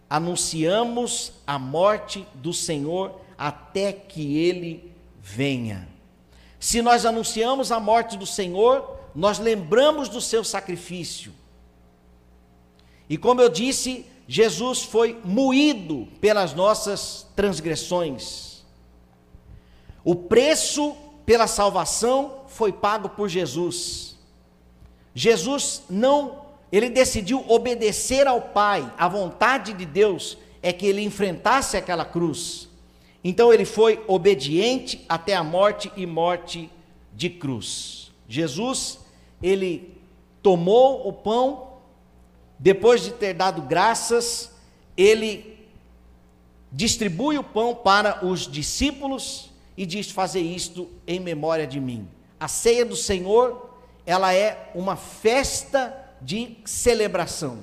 anunciamos 0.09 1.33
a 1.45 1.57
morte 1.57 2.25
do 2.35 2.53
Senhor 2.53 3.19
até 3.37 3.91
que 3.91 4.37
ele 4.37 4.91
venha. 5.21 5.87
Se 6.59 6.81
nós 6.81 7.05
anunciamos 7.05 7.71
a 7.71 7.79
morte 7.79 8.17
do 8.17 8.25
Senhor, 8.25 8.99
nós 9.13 9.39
lembramos 9.39 10.09
do 10.09 10.21
seu 10.21 10.43
sacrifício. 10.43 11.33
E 13.09 13.17
como 13.17 13.41
eu 13.41 13.49
disse, 13.49 14.05
Jesus 14.27 14.81
foi 14.81 15.19
moído 15.23 16.07
pelas 16.19 16.53
nossas 16.53 17.27
transgressões. 17.35 18.63
O 20.03 20.15
preço 20.15 20.95
pela 21.25 21.47
salvação 21.47 22.41
foi 22.47 22.71
pago 22.71 23.09
por 23.09 23.27
Jesus. 23.29 24.14
Jesus 25.15 25.83
não, 25.89 26.41
ele 26.69 26.89
decidiu 26.89 27.43
obedecer 27.47 28.27
ao 28.27 28.41
Pai, 28.41 28.93
a 28.97 29.07
vontade 29.07 29.73
de 29.73 29.85
Deus 29.85 30.37
é 30.61 30.73
que 30.73 30.85
ele 30.85 31.01
enfrentasse 31.01 31.77
aquela 31.77 32.03
cruz. 32.03 32.67
Então 33.23 33.53
ele 33.53 33.63
foi 33.63 34.03
obediente 34.07 35.05
até 35.07 35.33
a 35.33 35.43
morte 35.43 35.91
e 35.95 36.05
morte 36.05 36.69
de 37.13 37.29
cruz. 37.29 38.11
Jesus, 38.27 38.99
ele 39.41 39.95
tomou 40.43 41.07
o 41.07 41.13
pão, 41.13 41.75
depois 42.59 43.01
de 43.01 43.11
ter 43.11 43.33
dado 43.33 43.61
graças, 43.61 44.51
ele 44.97 45.57
distribui 46.71 47.37
o 47.37 47.43
pão 47.43 47.73
para 47.73 48.25
os 48.25 48.51
discípulos 48.51 49.49
e 49.77 49.85
diz: 49.85 50.11
Fazer 50.11 50.41
isto 50.41 50.89
em 51.07 51.19
memória 51.19 51.65
de 51.65 51.79
mim. 51.79 52.07
A 52.39 52.47
ceia 52.47 52.85
do 52.85 52.95
Senhor 52.95 53.64
ela 54.05 54.33
é 54.33 54.71
uma 54.75 54.95
festa 54.95 55.95
de 56.21 56.57
celebração. 56.65 57.59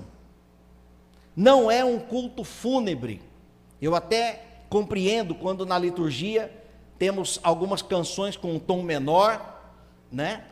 Não 1.35 1.71
é 1.71 1.85
um 1.85 1.99
culto 1.99 2.45
fúnebre. 2.45 3.23
Eu 3.81 3.95
até 3.95 4.45
compreendo 4.69 5.35
quando 5.35 5.67
na 5.67 5.79
liturgia 5.79 6.53
temos 6.99 7.41
algumas 7.43 7.83
canções 7.83 8.37
com 8.37 8.55
um 8.55 8.59
tom 8.59 8.83
menor, 8.83 9.61
né? 10.11 10.45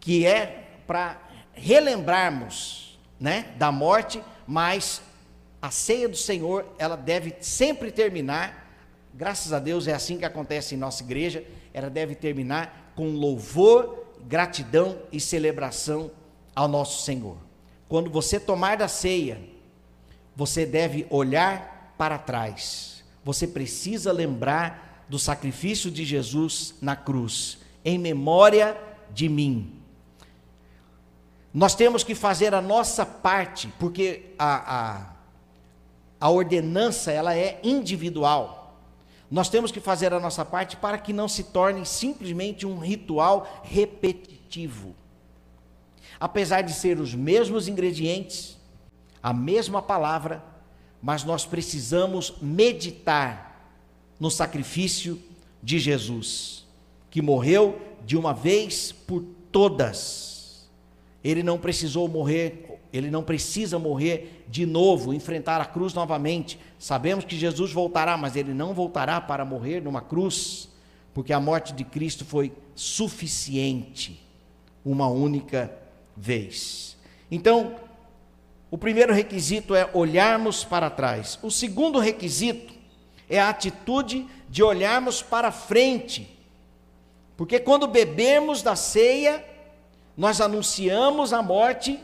Que 0.00 0.26
é 0.26 0.78
para 0.86 1.20
relembrarmos, 1.52 2.98
né, 3.20 3.52
da 3.56 3.70
morte, 3.70 4.22
mas 4.46 5.00
a 5.60 5.70
ceia 5.70 6.08
do 6.08 6.16
Senhor, 6.16 6.66
ela 6.76 6.96
deve 6.96 7.36
sempre 7.40 7.92
terminar, 7.92 8.68
graças 9.14 9.52
a 9.52 9.60
Deus 9.60 9.86
é 9.86 9.92
assim 9.92 10.18
que 10.18 10.24
acontece 10.24 10.74
em 10.74 10.78
nossa 10.78 11.04
igreja, 11.04 11.44
ela 11.72 11.88
deve 11.88 12.16
terminar 12.16 12.92
com 12.96 13.12
louvor, 13.12 14.01
gratidão 14.28 14.98
e 15.10 15.20
celebração 15.20 16.10
ao 16.54 16.68
nosso 16.68 17.02
Senhor. 17.02 17.36
Quando 17.88 18.10
você 18.10 18.40
tomar 18.40 18.76
da 18.76 18.88
ceia, 18.88 19.40
você 20.34 20.64
deve 20.64 21.06
olhar 21.10 21.94
para 21.98 22.18
trás. 22.18 23.04
Você 23.24 23.46
precisa 23.46 24.12
lembrar 24.12 25.04
do 25.08 25.18
sacrifício 25.18 25.90
de 25.90 26.04
Jesus 26.04 26.74
na 26.80 26.96
cruz, 26.96 27.58
em 27.84 27.98
memória 27.98 28.76
de 29.12 29.28
mim. 29.28 29.78
Nós 31.52 31.74
temos 31.74 32.02
que 32.02 32.14
fazer 32.14 32.54
a 32.54 32.62
nossa 32.62 33.04
parte, 33.04 33.68
porque 33.78 34.34
a, 34.38 34.76
a, 34.76 35.06
a 36.18 36.30
ordenança 36.30 37.12
ela 37.12 37.36
é 37.36 37.60
individual. 37.62 38.61
Nós 39.32 39.48
temos 39.48 39.72
que 39.72 39.80
fazer 39.80 40.12
a 40.12 40.20
nossa 40.20 40.44
parte 40.44 40.76
para 40.76 40.98
que 40.98 41.12
não 41.12 41.26
se 41.26 41.42
torne 41.44 41.84
simplesmente 41.84 42.66
um 42.66 42.78
ritual 42.78 43.62
repetitivo. 43.64 44.94
Apesar 46.20 46.60
de 46.60 46.72
ser 46.72 47.00
os 47.00 47.14
mesmos 47.14 47.66
ingredientes, 47.66 48.56
a 49.20 49.32
mesma 49.32 49.82
palavra, 49.82 50.44
mas 51.02 51.24
nós 51.24 51.44
precisamos 51.44 52.34
meditar 52.40 53.74
no 54.20 54.30
sacrifício 54.30 55.20
de 55.60 55.80
Jesus, 55.80 56.64
que 57.10 57.20
morreu 57.20 57.80
de 58.04 58.16
uma 58.16 58.32
vez 58.32 58.92
por 58.92 59.24
todas 59.50 60.32
ele 61.22 61.42
não 61.42 61.58
precisou 61.58 62.08
morrer, 62.08 62.71
ele 62.92 63.10
não 63.10 63.22
precisa 63.22 63.78
morrer 63.78 64.44
de 64.48 64.66
novo, 64.66 65.14
enfrentar 65.14 65.60
a 65.60 65.64
cruz 65.64 65.94
novamente. 65.94 66.58
Sabemos 66.78 67.24
que 67.24 67.36
Jesus 67.36 67.72
voltará, 67.72 68.16
mas 68.16 68.36
ele 68.36 68.52
não 68.52 68.74
voltará 68.74 69.20
para 69.20 69.44
morrer 69.44 69.80
numa 69.80 70.02
cruz, 70.02 70.68
porque 71.14 71.32
a 71.32 71.40
morte 71.40 71.72
de 71.72 71.84
Cristo 71.84 72.24
foi 72.24 72.52
suficiente 72.74 74.22
uma 74.84 75.08
única 75.08 75.72
vez. 76.16 76.98
Então, 77.30 77.76
o 78.70 78.76
primeiro 78.76 79.12
requisito 79.12 79.74
é 79.74 79.88
olharmos 79.94 80.64
para 80.64 80.90
trás. 80.90 81.38
O 81.42 81.50
segundo 81.50 81.98
requisito 81.98 82.74
é 83.28 83.40
a 83.40 83.48
atitude 83.48 84.26
de 84.50 84.62
olharmos 84.62 85.22
para 85.22 85.50
frente. 85.50 86.38
Porque 87.36 87.58
quando 87.58 87.86
bebemos 87.86 88.62
da 88.62 88.76
ceia, 88.76 89.42
nós 90.16 90.40
anunciamos 90.40 91.32
a 91.32 91.42
morte 91.42 91.98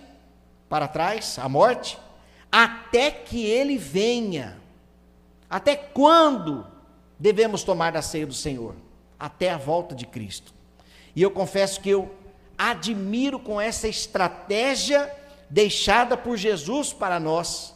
para 0.68 0.88
trás, 0.88 1.38
a 1.38 1.48
morte, 1.48 1.98
até 2.50 3.10
que 3.10 3.44
ele 3.44 3.76
venha. 3.76 4.58
Até 5.48 5.74
quando 5.76 6.66
devemos 7.18 7.62
tomar 7.62 7.92
da 7.92 8.02
ceia 8.02 8.26
do 8.26 8.34
Senhor? 8.34 8.74
Até 9.18 9.50
a 9.50 9.56
volta 9.56 9.94
de 9.94 10.06
Cristo. 10.06 10.52
E 11.14 11.22
eu 11.22 11.30
confesso 11.30 11.80
que 11.80 11.90
eu 11.90 12.14
admiro 12.56 13.38
com 13.38 13.60
essa 13.60 13.88
estratégia 13.88 15.12
deixada 15.48 16.16
por 16.16 16.36
Jesus 16.36 16.92
para 16.92 17.18
nós, 17.18 17.74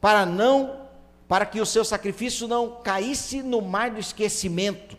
para 0.00 0.24
não 0.24 0.80
para 1.28 1.46
que 1.46 1.60
o 1.60 1.66
seu 1.66 1.84
sacrifício 1.84 2.48
não 2.48 2.80
caísse 2.82 3.40
no 3.40 3.60
mar 3.60 3.90
do 3.90 4.00
esquecimento. 4.00 4.96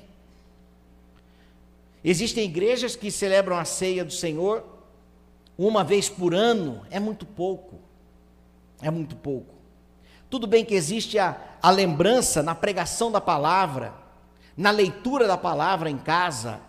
Existem 2.03 2.45
igrejas 2.45 2.95
que 2.95 3.12
celebram 3.12 3.57
a 3.57 3.65
ceia 3.65 4.05
do 4.05 4.13
Senhor 4.13 4.63
uma 5.58 5.84
vez 5.84 6.10
por 6.10 6.34
ano, 6.34 6.81
é 6.89 7.00
muito 7.00 7.25
pouco. 7.25 7.79
É 8.81 8.89
muito 8.89 9.15
pouco. 9.15 9.53
Tudo 10.29 10.48
bem 10.48 10.63
que 10.65 10.74
existe 10.74 11.20
a, 11.20 11.38
a 11.62 11.70
lembrança 11.70 12.41
na 12.41 12.55
pregação 12.55 13.12
da 13.12 13.22
palavra, 13.22 13.93
na 14.55 14.72
leitura 14.72 15.27
da 15.27 15.38
palavra 15.38 15.89
em 15.89 15.98
casa, 15.98 16.60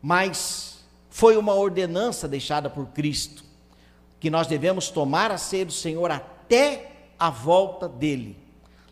mas 0.00 0.84
foi 1.10 1.36
uma 1.36 1.54
ordenança 1.54 2.26
deixada 2.26 2.70
por 2.70 2.86
Cristo, 2.88 3.44
que 4.18 4.30
nós 4.30 4.46
devemos 4.46 4.88
tomar 4.88 5.30
a 5.30 5.38
ceia 5.38 5.66
do 5.66 5.72
Senhor 5.72 6.10
até 6.10 6.90
a 7.18 7.28
volta 7.28 7.88
dele. 7.88 8.36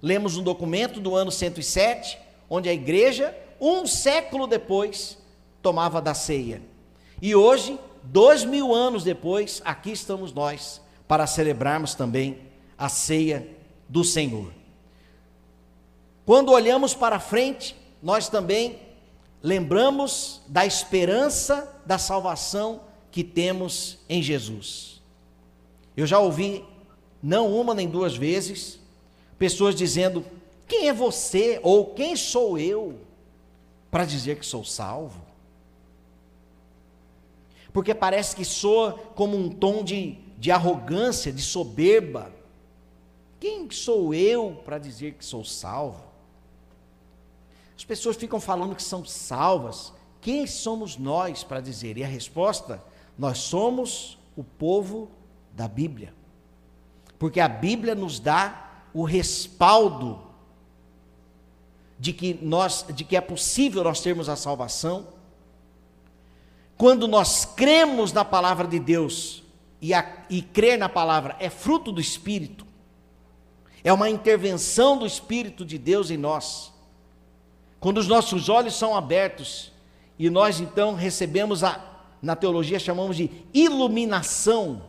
Lemos 0.03 0.37
um 0.37 0.43
documento 0.43 1.01
do 1.01 1.17
ano 1.17 1.33
107, 1.33 2.19
onde 2.49 2.69
a 2.69 2.73
igreja, 2.73 3.35
um 3.61 3.87
século 3.87 4.47
depois, 4.47 5.19
tomava 5.63 6.01
da 6.01 6.15
ceia. 6.15 6.63
E 7.21 7.35
hoje, 7.35 7.79
dois 8.03 8.45
mil 8.45 8.75
anos 8.75 9.05
depois, 9.05 9.61
aqui 9.65 9.93
estamos 9.93 10.33
nós 10.33 10.81
para 11.07 11.27
celebrarmos 11.27 11.95
também 11.95 12.39
a 12.79 12.89
ceia 12.89 13.49
do 13.89 14.05
Senhor. 14.05 14.53
Quando 16.25 16.53
olhamos 16.53 16.95
para 16.95 17.19
frente, 17.19 17.77
nós 18.03 18.29
também 18.29 18.79
lembramos 19.43 20.41
da 20.47 20.65
esperança 20.65 21.81
da 21.85 21.99
salvação 21.99 22.83
que 23.11 23.25
temos 23.25 23.99
em 24.09 24.23
Jesus. 24.23 25.03
Eu 25.97 26.07
já 26.07 26.19
ouvi, 26.19 26.65
não 27.23 27.53
uma 27.53 27.75
nem 27.75 27.89
duas 27.89 28.17
vezes, 28.17 28.79
pessoas 29.39 29.75
dizendo: 29.75 30.25
quem 30.69 30.89
é 30.89 30.93
você 30.93 31.59
ou 31.63 31.87
quem 31.95 32.15
sou 32.15 32.57
eu 32.57 33.01
para 33.91 34.05
dizer 34.05 34.39
que 34.39 34.47
sou 34.47 34.65
salvo? 34.65 35.30
Porque 37.73 37.95
parece 37.95 38.35
que 38.35 38.45
soa 38.45 38.93
como 39.15 39.37
um 39.37 39.49
tom 39.49 39.85
de, 39.85 40.19
de 40.39 40.51
arrogância, 40.51 41.33
de 41.33 41.43
soberba. 41.43 42.33
Quem 43.39 43.71
sou 43.71 44.13
eu 44.13 44.61
para 44.65 44.79
dizer 44.79 45.15
que 45.15 45.25
sou 45.25 45.45
salvo? 45.45 46.05
As 47.77 47.85
pessoas 47.85 48.17
ficam 48.17 48.41
falando 48.41 48.75
que 48.75 48.83
são 48.83 49.05
salvas. 49.05 49.93
Quem 50.21 50.47
somos 50.47 50.97
nós 50.97 51.43
para 51.43 51.61
dizer? 51.61 51.97
E 51.97 52.05
a 52.05 52.09
resposta: 52.09 52.83
nós 53.19 53.39
somos 53.39 54.19
o 54.37 54.45
povo 54.45 55.09
da 55.55 55.67
Bíblia. 55.67 56.13
Porque 57.19 57.41
a 57.41 57.49
Bíblia 57.49 57.95
nos 57.95 58.19
dá 58.19 58.83
o 58.93 59.05
respaldo 59.05 60.21
de 61.99 62.13
que 62.13 62.39
nós, 62.43 62.85
de 62.95 63.05
que 63.05 63.17
é 63.17 63.21
possível 63.21 63.85
nós 63.85 64.01
termos 64.01 64.29
a 64.29 64.37
salvação 64.37 65.07
quando 66.81 67.07
nós 67.07 67.45
cremos 67.45 68.11
na 68.11 68.25
palavra 68.25 68.67
de 68.67 68.81
Deus, 68.81 69.43
e, 69.83 69.93
a, 69.93 70.25
e 70.31 70.41
crer 70.41 70.79
na 70.79 70.89
palavra 70.89 71.37
é 71.39 71.51
fruto 71.51 71.93
do 71.93 72.01
Espírito, 72.01 72.65
é 73.85 73.93
uma 73.93 74.09
intervenção 74.09 74.97
do 74.97 75.05
Espírito 75.05 75.63
de 75.63 75.77
Deus 75.77 76.11
em 76.11 76.17
nós. 76.17 76.73
Quando 77.79 77.99
os 77.99 78.09
nossos 78.09 78.49
olhos 78.49 78.77
são 78.77 78.97
abertos 78.97 79.71
e 80.19 80.31
nós 80.31 80.59
então 80.59 80.95
recebemos 80.95 81.63
a, 81.63 81.85
na 82.23 82.35
teologia 82.35 82.79
chamamos 82.79 83.15
de 83.19 83.31
iluminação. 83.53 84.81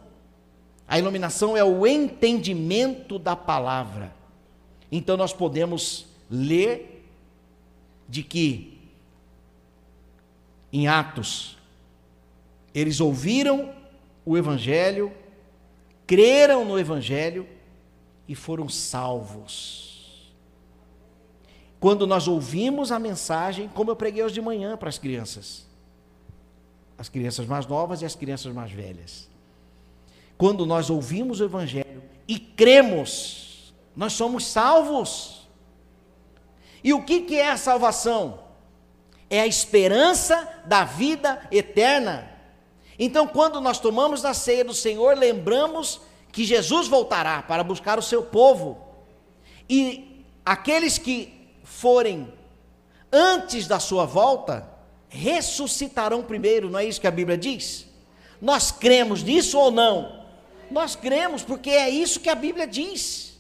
A 0.87 0.97
iluminação 0.97 1.57
é 1.57 1.63
o 1.65 1.85
entendimento 1.85 3.19
da 3.19 3.35
palavra. 3.35 4.15
Então 4.89 5.17
nós 5.17 5.33
podemos 5.33 6.05
ler 6.29 7.05
de 8.07 8.23
que 8.23 8.79
em 10.71 10.87
Atos 10.87 11.59
eles 12.73 12.99
ouviram 12.99 13.73
o 14.25 14.37
Evangelho, 14.37 15.11
creram 16.05 16.65
no 16.65 16.79
Evangelho 16.79 17.47
e 18.27 18.35
foram 18.35 18.69
salvos. 18.69 20.33
Quando 21.79 22.05
nós 22.05 22.27
ouvimos 22.27 22.91
a 22.91 22.99
mensagem, 22.99 23.67
como 23.67 23.89
eu 23.91 23.95
preguei 23.95 24.23
hoje 24.23 24.35
de 24.35 24.41
manhã 24.41 24.77
para 24.77 24.87
as 24.87 24.99
crianças, 24.99 25.65
as 26.97 27.09
crianças 27.09 27.47
mais 27.47 27.65
novas 27.65 28.03
e 28.03 28.05
as 28.05 28.13
crianças 28.13 28.53
mais 28.53 28.71
velhas. 28.71 29.27
Quando 30.37 30.65
nós 30.65 30.89
ouvimos 30.89 31.39
o 31.39 31.45
Evangelho 31.45 32.03
e 32.27 32.37
cremos, 32.37 33.73
nós 33.95 34.13
somos 34.13 34.45
salvos. 34.45 35.49
E 36.83 36.93
o 36.93 37.03
que, 37.03 37.21
que 37.21 37.35
é 37.35 37.49
a 37.51 37.57
salvação? 37.57 38.39
É 39.29 39.41
a 39.41 39.47
esperança 39.47 40.61
da 40.65 40.83
vida 40.83 41.47
eterna. 41.51 42.30
Então, 43.03 43.25
quando 43.25 43.59
nós 43.59 43.79
tomamos 43.79 44.23
a 44.23 44.31
ceia 44.31 44.63
do 44.63 44.75
Senhor, 44.75 45.17
lembramos 45.17 46.01
que 46.31 46.45
Jesus 46.45 46.87
voltará 46.87 47.41
para 47.41 47.63
buscar 47.63 47.97
o 47.97 48.01
seu 48.01 48.21
povo. 48.21 48.77
E 49.67 50.23
aqueles 50.45 50.99
que 50.99 51.49
forem 51.63 52.31
antes 53.11 53.65
da 53.65 53.79
sua 53.79 54.05
volta, 54.05 54.69
ressuscitarão 55.09 56.21
primeiro, 56.21 56.69
não 56.69 56.77
é 56.77 56.85
isso 56.85 57.01
que 57.01 57.07
a 57.07 57.11
Bíblia 57.11 57.35
diz? 57.35 57.87
Nós 58.39 58.71
cremos 58.71 59.23
nisso 59.23 59.57
ou 59.57 59.71
não? 59.71 60.23
Nós 60.69 60.95
cremos 60.95 61.41
porque 61.41 61.71
é 61.71 61.89
isso 61.89 62.19
que 62.19 62.29
a 62.29 62.35
Bíblia 62.35 62.67
diz. 62.67 63.35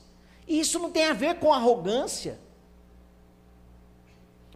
E 0.47 0.59
isso 0.59 0.79
não 0.79 0.89
tem 0.89 1.05
a 1.05 1.13
ver 1.13 1.35
com 1.35 1.53
arrogância. 1.53 2.39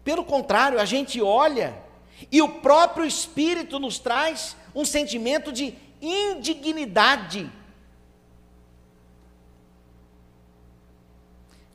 Pelo 0.04 0.26
contrário, 0.26 0.80
a 0.80 0.86
gente 0.86 1.22
olha 1.22 1.85
e 2.32 2.42
o 2.42 2.50
próprio 2.50 3.06
Espírito 3.06 3.80
nos 3.80 4.00
traz 4.00 4.56
um 4.74 4.86
sentimento 4.86 5.52
de 5.52 5.76
indignidade. 6.02 7.52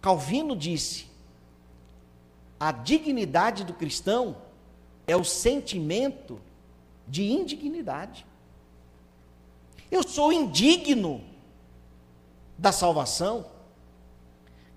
Calvino 0.01 0.57
disse: 0.57 1.07
a 2.61 2.73
dignidade 2.73 3.65
do 3.65 3.73
cristão 3.73 4.37
é 5.07 5.17
o 5.17 5.25
sentimento 5.25 6.39
de 7.09 7.25
indignidade. 7.25 8.27
Eu 9.91 10.07
sou 10.07 10.31
indigno 10.31 11.25
da 12.59 12.71
salvação. 12.71 13.47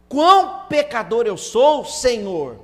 Quão 0.07 0.65
pecador 0.67 1.27
eu 1.27 1.37
sou, 1.37 1.83
Senhor! 1.83 2.62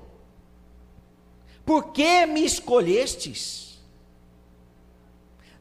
Por 1.69 1.91
que 1.91 2.25
me 2.25 2.43
escolhestes? 2.43 3.79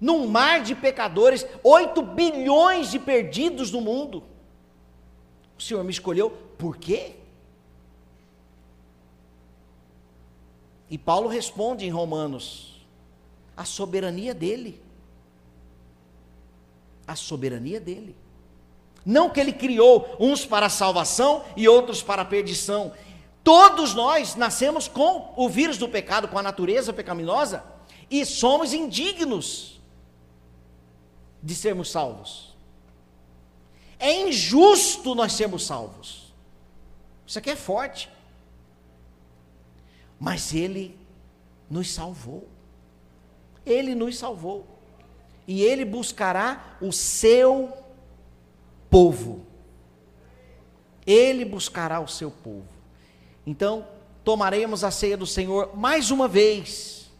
Num 0.00 0.26
mar 0.26 0.62
de 0.62 0.74
pecadores, 0.74 1.44
8 1.62 2.00
bilhões 2.00 2.90
de 2.90 2.98
perdidos 2.98 3.70
no 3.70 3.82
mundo. 3.82 4.24
O 5.58 5.60
Senhor 5.60 5.84
me 5.84 5.90
escolheu 5.90 6.30
por 6.56 6.78
quê? 6.78 7.16
E 10.88 10.96
Paulo 10.96 11.28
responde 11.28 11.84
em 11.84 11.90
Romanos: 11.90 12.86
a 13.54 13.66
soberania 13.66 14.32
dele. 14.32 14.80
A 17.06 17.16
soberania 17.16 17.78
dele. 17.78 18.16
Não 19.04 19.28
que 19.28 19.40
ele 19.40 19.52
criou 19.52 20.16
uns 20.18 20.46
para 20.46 20.70
salvação 20.70 21.44
e 21.54 21.68
outros 21.68 22.02
para 22.02 22.24
perdição. 22.24 22.94
Todos 23.42 23.94
nós 23.94 24.34
nascemos 24.34 24.88
com 24.88 25.32
o 25.36 25.48
vírus 25.48 25.78
do 25.78 25.88
pecado, 25.88 26.28
com 26.28 26.38
a 26.38 26.42
natureza 26.42 26.92
pecaminosa, 26.92 27.64
e 28.10 28.24
somos 28.24 28.72
indignos 28.72 29.80
de 31.42 31.54
sermos 31.54 31.90
salvos. 31.90 32.56
É 33.98 34.12
injusto 34.28 35.14
nós 35.14 35.32
sermos 35.32 35.66
salvos. 35.66 36.32
Isso 37.26 37.38
aqui 37.38 37.50
é 37.50 37.56
forte. 37.56 38.10
Mas 40.18 40.54
Ele 40.54 40.96
nos 41.68 41.92
salvou. 41.92 42.48
Ele 43.66 43.94
nos 43.94 44.16
salvou. 44.16 44.66
E 45.46 45.62
Ele 45.62 45.84
buscará 45.84 46.76
o 46.80 46.92
seu 46.92 47.72
povo. 48.88 49.44
Ele 51.06 51.44
buscará 51.44 52.00
o 52.00 52.08
seu 52.08 52.30
povo. 52.30 52.77
Então, 53.48 53.88
tomaremos 54.22 54.84
a 54.84 54.90
ceia 54.90 55.16
do 55.16 55.24
Senhor 55.24 55.74
mais 55.74 56.10
uma 56.10 56.28
vez. 56.28 57.10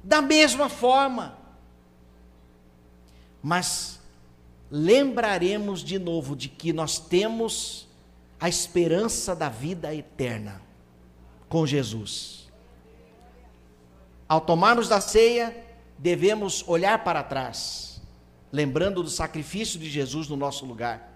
Da 0.00 0.22
mesma 0.22 0.68
forma. 0.68 1.36
Mas 3.42 4.00
lembraremos 4.70 5.80
de 5.80 5.98
novo 5.98 6.36
de 6.36 6.48
que 6.48 6.72
nós 6.72 7.00
temos 7.00 7.88
a 8.38 8.48
esperança 8.48 9.34
da 9.34 9.48
vida 9.48 9.92
eterna 9.92 10.62
com 11.48 11.66
Jesus. 11.66 12.48
Ao 14.28 14.40
tomarmos 14.40 14.86
da 14.86 15.00
ceia, 15.00 15.64
devemos 15.98 16.62
olhar 16.68 17.02
para 17.02 17.24
trás, 17.24 18.00
lembrando 18.52 19.02
do 19.02 19.10
sacrifício 19.10 19.80
de 19.80 19.90
Jesus 19.90 20.28
no 20.28 20.36
nosso 20.36 20.64
lugar. 20.64 21.12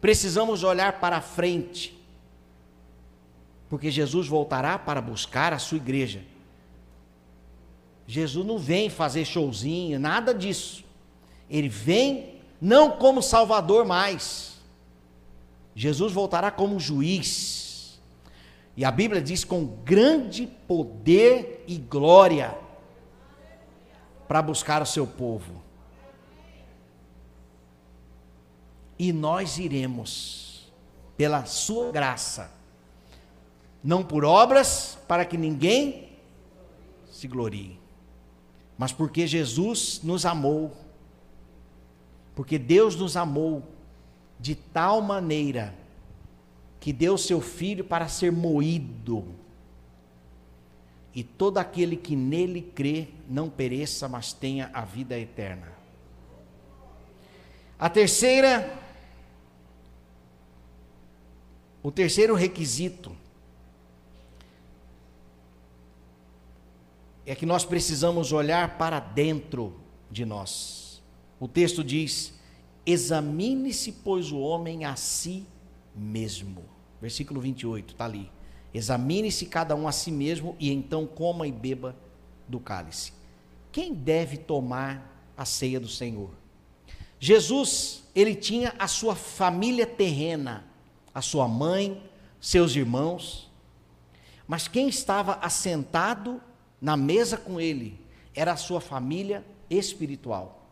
Precisamos 0.00 0.64
olhar 0.64 0.98
para 0.98 1.20
frente, 1.20 2.01
porque 3.72 3.90
Jesus 3.90 4.28
voltará 4.28 4.78
para 4.78 5.00
buscar 5.00 5.54
a 5.54 5.58
sua 5.58 5.78
igreja. 5.78 6.22
Jesus 8.06 8.44
não 8.46 8.58
vem 8.58 8.90
fazer 8.90 9.24
showzinho, 9.24 9.98
nada 9.98 10.34
disso. 10.34 10.84
Ele 11.48 11.70
vem 11.70 12.34
não 12.60 12.90
como 12.98 13.22
Salvador 13.22 13.86
mais. 13.86 14.60
Jesus 15.74 16.12
voltará 16.12 16.50
como 16.50 16.78
juiz 16.78 17.98
e 18.76 18.84
a 18.84 18.90
Bíblia 18.90 19.22
diz 19.22 19.42
com 19.42 19.64
grande 19.64 20.46
poder 20.68 21.64
e 21.66 21.78
glória 21.78 22.54
para 24.28 24.42
buscar 24.42 24.82
o 24.82 24.86
seu 24.86 25.06
povo. 25.06 25.62
E 28.98 29.14
nós 29.14 29.56
iremos, 29.56 30.70
pela 31.16 31.46
sua 31.46 31.90
graça, 31.90 32.60
não 33.82 34.04
por 34.04 34.24
obras, 34.24 34.96
para 35.08 35.24
que 35.24 35.36
ninguém 35.36 36.10
se 37.10 37.26
glorie, 37.26 37.78
mas 38.78 38.92
porque 38.92 39.26
Jesus 39.26 40.00
nos 40.02 40.24
amou, 40.24 40.76
porque 42.34 42.58
Deus 42.58 42.96
nos 42.96 43.16
amou 43.16 43.62
de 44.38 44.54
tal 44.54 45.00
maneira 45.00 45.74
que 46.80 46.92
deu 46.92 47.16
seu 47.16 47.40
filho 47.40 47.84
para 47.84 48.08
ser 48.08 48.32
moído, 48.32 49.24
e 51.14 51.22
todo 51.22 51.58
aquele 51.58 51.96
que 51.96 52.16
nele 52.16 52.62
crê 52.62 53.08
não 53.28 53.50
pereça, 53.50 54.08
mas 54.08 54.32
tenha 54.32 54.70
a 54.72 54.82
vida 54.82 55.18
eterna. 55.18 55.70
A 57.78 57.90
terceira, 57.90 58.72
o 61.82 61.90
terceiro 61.90 62.34
requisito 62.34 63.14
é 67.32 67.34
que 67.34 67.46
nós 67.46 67.64
precisamos 67.64 68.30
olhar 68.30 68.76
para 68.76 69.00
dentro 69.00 69.80
de 70.10 70.26
nós. 70.26 71.02
O 71.40 71.48
texto 71.48 71.82
diz: 71.82 72.34
examine-se, 72.84 73.90
pois, 73.90 74.30
o 74.30 74.38
homem 74.38 74.84
a 74.84 74.96
si 74.96 75.46
mesmo. 75.96 76.62
Versículo 77.00 77.40
28, 77.40 77.94
está 77.94 78.04
ali. 78.04 78.30
Examine-se 78.74 79.46
cada 79.46 79.74
um 79.74 79.88
a 79.88 79.92
si 79.92 80.12
mesmo 80.12 80.54
e 80.60 80.70
então 80.70 81.06
coma 81.06 81.46
e 81.46 81.52
beba 81.52 81.96
do 82.46 82.60
cálice. 82.60 83.14
Quem 83.72 83.94
deve 83.94 84.36
tomar 84.36 85.32
a 85.34 85.46
ceia 85.46 85.80
do 85.80 85.88
Senhor? 85.88 86.30
Jesus, 87.18 88.04
ele 88.14 88.34
tinha 88.34 88.74
a 88.78 88.86
sua 88.86 89.14
família 89.14 89.86
terrena, 89.86 90.66
a 91.14 91.22
sua 91.22 91.48
mãe, 91.48 92.02
seus 92.38 92.76
irmãos, 92.76 93.50
mas 94.46 94.68
quem 94.68 94.86
estava 94.86 95.38
assentado 95.40 96.42
na 96.82 96.96
mesa 96.96 97.36
com 97.36 97.60
ele 97.60 97.96
era 98.34 98.52
a 98.52 98.56
sua 98.56 98.80
família 98.80 99.44
espiritual. 99.70 100.66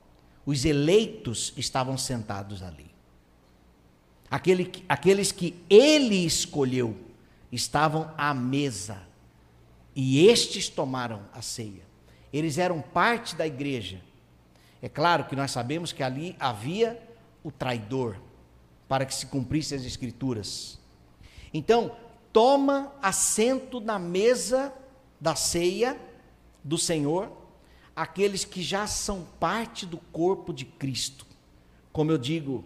Os 0.45 0.65
eleitos 0.65 1.55
estavam 1.57 1.97
sentados 1.97 2.65
ali. 2.65 2.91
Aquele, 4.29 4.73
aqueles 4.89 5.31
que 5.31 5.55
ele 5.71 6.27
escolheu 6.27 6.97
estavam 7.53 8.13
à 8.19 8.35
mesa 8.35 9.03
e 9.95 10.27
estes 10.27 10.69
tomaram 10.69 11.23
a 11.33 11.41
ceia. 11.41 11.83
Eles 12.33 12.59
eram 12.59 12.81
parte 12.81 13.37
da 13.37 13.47
igreja. 13.47 14.01
É 14.83 14.89
claro 14.89 15.25
que 15.25 15.37
nós 15.37 15.53
sabemos 15.53 15.93
que 15.93 16.03
ali 16.03 16.35
havia 16.41 17.01
o 17.45 17.53
traidor 17.53 18.17
para 18.89 19.05
que 19.05 19.15
se 19.15 19.27
cumprissem 19.27 19.79
as 19.79 19.85
escrituras. 19.85 20.79
Então, 21.55 21.95
toma 22.33 22.93
assento 23.01 23.81
na 23.81 23.99
mesa 23.99 24.73
da 25.21 25.35
ceia 25.35 26.01
do 26.65 26.79
Senhor 26.79 27.31
aqueles 27.95 28.45
que 28.45 28.63
já 28.63 28.87
são 28.87 29.27
parte 29.39 29.85
do 29.85 29.99
corpo 29.99 30.53
de 30.53 30.65
Cristo. 30.65 31.27
Como 31.93 32.11
eu 32.11 32.17
digo, 32.17 32.65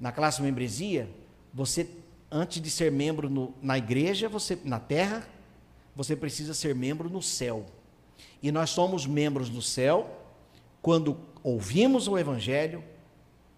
na 0.00 0.10
classe 0.10 0.42
membresia, 0.42 1.08
você, 1.52 1.88
antes 2.30 2.60
de 2.60 2.70
ser 2.70 2.90
membro 2.90 3.30
no, 3.30 3.54
na 3.62 3.78
igreja, 3.78 4.28
você 4.28 4.58
na 4.64 4.80
terra, 4.80 5.28
você 5.94 6.16
precisa 6.16 6.54
ser 6.54 6.74
membro 6.74 7.08
no 7.08 7.22
céu. 7.22 7.66
E 8.42 8.50
nós 8.50 8.70
somos 8.70 9.06
membros 9.06 9.48
no 9.50 9.62
céu 9.62 10.18
quando 10.80 11.18
ouvimos 11.42 12.08
o 12.08 12.18
Evangelho, 12.18 12.82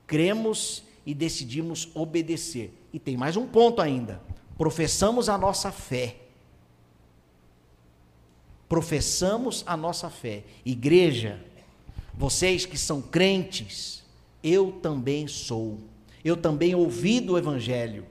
cremos 0.06 0.82
e 1.06 1.14
decidimos 1.14 1.88
obedecer. 1.94 2.74
E 2.92 2.98
tem 2.98 3.16
mais 3.16 3.36
um 3.36 3.46
ponto 3.46 3.80
ainda: 3.80 4.20
professamos 4.58 5.28
a 5.28 5.38
nossa 5.38 5.70
fé. 5.70 6.16
Professamos 8.70 9.62
a 9.66 9.76
nossa 9.76 10.08
fé. 10.08 10.44
Igreja, 10.64 11.38
vocês 12.14 12.64
que 12.64 12.78
são 12.78 13.02
crentes, 13.02 14.02
eu 14.42 14.72
também 14.80 15.28
sou 15.28 15.78
eu 16.24 16.36
também 16.36 16.74
ouvi 16.74 17.20
do 17.20 17.38
Evangelho. 17.38 18.06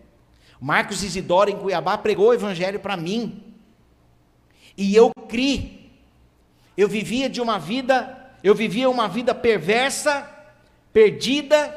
Marcos 0.59 1.03
Isidoro, 1.03 1.49
em 1.49 1.57
Cuiabá, 1.57 1.97
pregou 1.97 2.29
o 2.29 2.33
Evangelho 2.33 2.79
para 2.79 2.97
mim. 2.97 3.43
E 4.75 4.95
eu 4.95 5.11
criei. 5.27 5.91
Eu 6.75 6.87
vivia 6.87 7.29
de 7.29 7.41
uma 7.41 7.59
vida, 7.59 8.33
eu 8.43 8.55
vivia 8.55 8.89
uma 8.89 9.07
vida 9.07 9.35
perversa, 9.35 10.27
perdida, 10.91 11.75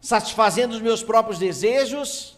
satisfazendo 0.00 0.72
os 0.72 0.80
meus 0.80 1.02
próprios 1.02 1.38
desejos. 1.38 2.36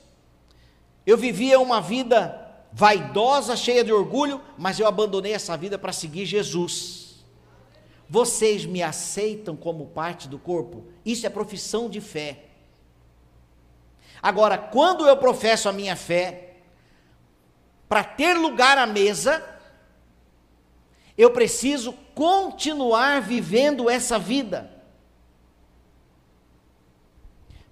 Eu 1.07 1.17
vivia 1.17 1.61
uma 1.61 1.81
vida 1.81 2.44
vaidosa, 2.75 3.57
cheia 3.57 3.85
de 3.85 3.93
orgulho, 3.93 4.41
mas 4.59 4.81
eu 4.81 4.89
abandonei 4.89 5.33
essa 5.33 5.57
vida 5.57 5.79
para 5.79 5.93
seguir 5.93 6.27
Jesus. 6.27 7.25
Vocês 8.09 8.67
me 8.67 8.83
aceitam 8.83 9.55
como 9.55 9.87
parte 9.87 10.27
do 10.27 10.41
corpo? 10.41 10.85
Isso 11.05 11.25
é 11.25 11.31
profissão 11.31 11.89
de 11.89 12.01
fé. 12.01 12.47
Agora, 14.21 14.59
quando 14.59 15.07
eu 15.07 15.17
professo 15.17 15.69
a 15.69 15.73
minha 15.73 15.95
fé, 15.95 16.57
para 17.89 18.03
ter 18.03 18.35
lugar 18.35 18.77
à 18.77 18.87
mesa, 18.87 19.43
eu 21.17 21.31
preciso 21.31 21.93
continuar 22.13 23.23
vivendo 23.23 23.89
essa 23.89 24.19
vida. 24.19 24.69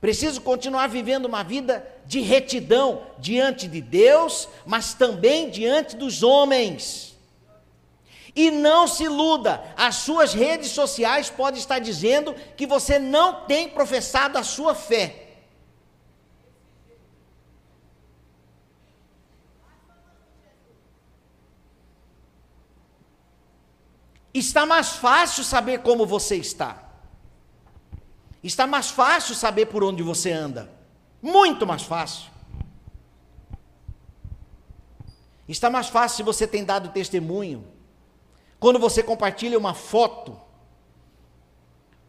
Preciso 0.01 0.41
continuar 0.41 0.87
vivendo 0.87 1.27
uma 1.27 1.43
vida 1.43 1.92
de 2.07 2.21
retidão 2.21 3.03
diante 3.19 3.67
de 3.69 3.81
Deus, 3.81 4.49
mas 4.67 4.95
também 4.95 5.51
diante 5.51 5.97
dos 5.97 6.23
homens. 6.23 7.17
E 8.35 8.51
não 8.51 8.89
se 8.89 9.05
iluda, 9.05 9.63
as 9.77 9.97
suas 9.97 10.33
redes 10.33 10.71
sociais 10.71 11.29
podem 11.29 11.61
estar 11.61 11.79
dizendo 11.79 12.35
que 12.57 12.67
você 12.67 12.99
não 12.99 13.45
tem 13.47 13.69
professado 13.69 14.39
a 14.39 14.43
sua 14.43 14.75
fé. 14.75 15.23
Está 24.33 24.65
mais 24.65 24.91
fácil 24.91 25.45
saber 25.45 25.81
como 25.81 26.07
você 26.07 26.37
está. 26.37 26.83
Está 28.43 28.67
mais 28.67 28.91
fácil 28.91 29.35
saber 29.35 29.67
por 29.67 29.85
onde 29.85 30.03
você 30.03 30.33
anda. 30.33 30.82
Muito 31.23 31.65
mais 31.65 31.85
fácil. 31.85 32.33
Está 35.49 35.71
mais 35.71 35.89
fácil 35.89 36.17
se 36.17 36.23
você 36.25 36.47
tem 36.47 36.65
dado 36.65 36.89
testemunho. 36.89 37.65
Quando 38.59 38.79
você 38.79 39.03
compartilha 39.03 39.59
uma 39.59 39.75
foto, 39.75 40.37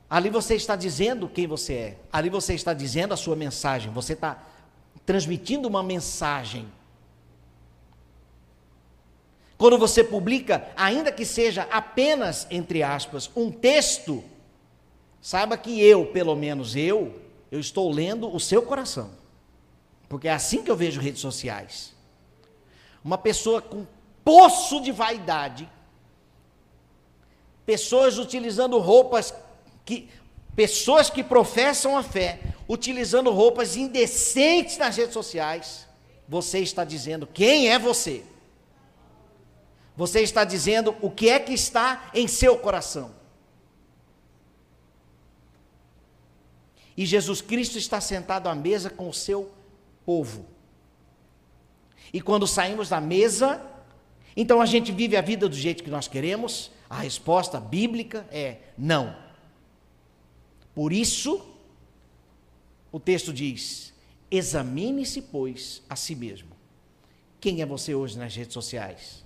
ali 0.09 0.29
você 0.29 0.55
está 0.55 0.75
dizendo 0.75 1.29
quem 1.29 1.45
você 1.45 1.73
é. 1.73 1.97
Ali 2.11 2.29
você 2.29 2.55
está 2.55 2.73
dizendo 2.73 3.13
a 3.13 3.17
sua 3.17 3.35
mensagem. 3.35 3.91
Você 3.91 4.13
está 4.13 4.43
transmitindo 5.05 5.67
uma 5.67 5.83
mensagem. 5.83 6.67
Quando 9.57 9.77
você 9.77 10.03
publica, 10.03 10.67
ainda 10.75 11.11
que 11.11 11.25
seja 11.25 11.67
apenas, 11.71 12.47
entre 12.49 12.81
aspas, 12.81 13.29
um 13.35 13.51
texto, 13.51 14.23
saiba 15.21 15.55
que 15.57 15.81
eu, 15.81 16.07
pelo 16.07 16.35
menos 16.35 16.75
eu, 16.75 17.22
eu 17.53 17.59
estou 17.59 17.91
lendo 17.91 18.35
o 18.35 18.39
seu 18.39 18.63
coração. 18.63 19.11
Porque 20.09 20.27
é 20.27 20.31
assim 20.31 20.63
que 20.63 20.71
eu 20.71 20.75
vejo 20.75 20.99
redes 20.99 21.21
sociais. 21.21 21.93
Uma 23.05 23.15
pessoa 23.15 23.61
com 23.61 23.85
poço 24.25 24.81
de 24.81 24.91
vaidade, 24.91 25.69
pessoas 27.63 28.17
utilizando 28.17 28.79
roupas 28.79 29.35
que 29.85 30.09
pessoas 30.55 31.11
que 31.11 31.23
professam 31.23 31.95
a 31.95 32.01
fé, 32.01 32.39
utilizando 32.67 33.29
roupas 33.29 33.75
indecentes 33.75 34.79
nas 34.79 34.97
redes 34.97 35.13
sociais, 35.13 35.87
você 36.27 36.57
está 36.57 36.83
dizendo 36.83 37.27
quem 37.27 37.69
é 37.69 37.77
você? 37.77 38.23
Você 39.95 40.21
está 40.21 40.43
dizendo 40.43 40.95
o 41.01 41.11
que 41.11 41.29
é 41.29 41.37
que 41.37 41.53
está 41.53 42.09
em 42.15 42.27
seu 42.27 42.57
coração. 42.57 43.11
E 46.95 47.05
Jesus 47.05 47.41
Cristo 47.41 47.77
está 47.77 47.99
sentado 47.99 48.47
à 48.47 48.55
mesa 48.55 48.89
com 48.89 49.09
o 49.09 49.13
seu 49.13 49.51
povo. 50.05 50.45
E 52.13 52.21
quando 52.21 52.45
saímos 52.45 52.89
da 52.89 53.01
mesa, 53.01 53.61
então 54.35 54.61
a 54.61 54.65
gente 54.65 54.91
vive 54.91 55.17
a 55.17 55.21
vida 55.21 55.49
do 55.49 55.55
jeito 55.55 55.83
que 55.83 55.89
nós 55.89 56.07
queremos? 56.07 56.71
A 56.89 56.99
resposta 56.99 57.59
bíblica 57.59 58.27
é 58.31 58.57
não. 58.77 59.15
Por 60.75 60.93
isso, 60.93 61.43
o 62.91 62.99
texto 62.99 63.33
diz: 63.33 63.93
examine-se, 64.29 65.21
pois, 65.23 65.81
a 65.89 65.95
si 65.95 66.15
mesmo. 66.15 66.51
Quem 67.39 67.61
é 67.61 67.65
você 67.65 67.93
hoje 67.95 68.17
nas 68.17 68.35
redes 68.35 68.53
sociais? 68.53 69.23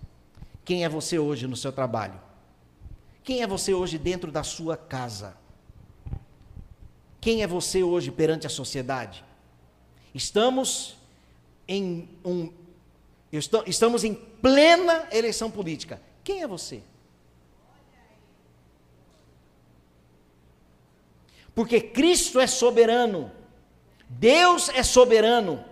Quem 0.64 0.84
é 0.84 0.90
você 0.90 1.20
hoje 1.20 1.48
no 1.48 1.56
seu 1.56 1.72
trabalho? 1.72 2.20
Quem 3.24 3.42
é 3.42 3.48
você 3.48 3.74
hoje 3.74 3.98
dentro 3.98 4.32
da 4.32 4.44
sua 4.44 4.76
casa? 4.76 5.38
Quem 7.20 7.44
é 7.44 7.48
você 7.48 7.84
hoje 7.84 8.12
perante 8.12 8.48
a 8.48 8.50
sociedade? 8.50 9.24
Estamos 10.14 10.98
em 11.68 12.10
um 12.24 12.52
estamos 13.66 14.04
em 14.06 14.14
plena 14.14 15.08
eleição 15.12 15.52
política. 15.52 16.02
Quem 16.24 16.42
é 16.42 16.48
você? 16.48 16.82
Porque 21.54 21.82
Cristo 21.82 22.40
é 22.40 22.48
soberano. 22.48 23.32
Deus 24.08 24.70
é 24.70 24.84
soberano. 24.84 25.66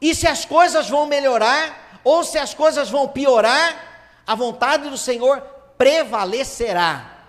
E 0.00 0.14
se 0.14 0.26
as 0.26 0.44
coisas 0.44 0.88
vão 0.88 1.06
melhorar, 1.06 2.00
ou 2.04 2.22
se 2.22 2.38
as 2.38 2.54
coisas 2.54 2.88
vão 2.88 3.08
piorar, 3.08 4.22
a 4.26 4.34
vontade 4.34 4.88
do 4.88 4.96
Senhor 4.96 5.40
prevalecerá. 5.76 7.19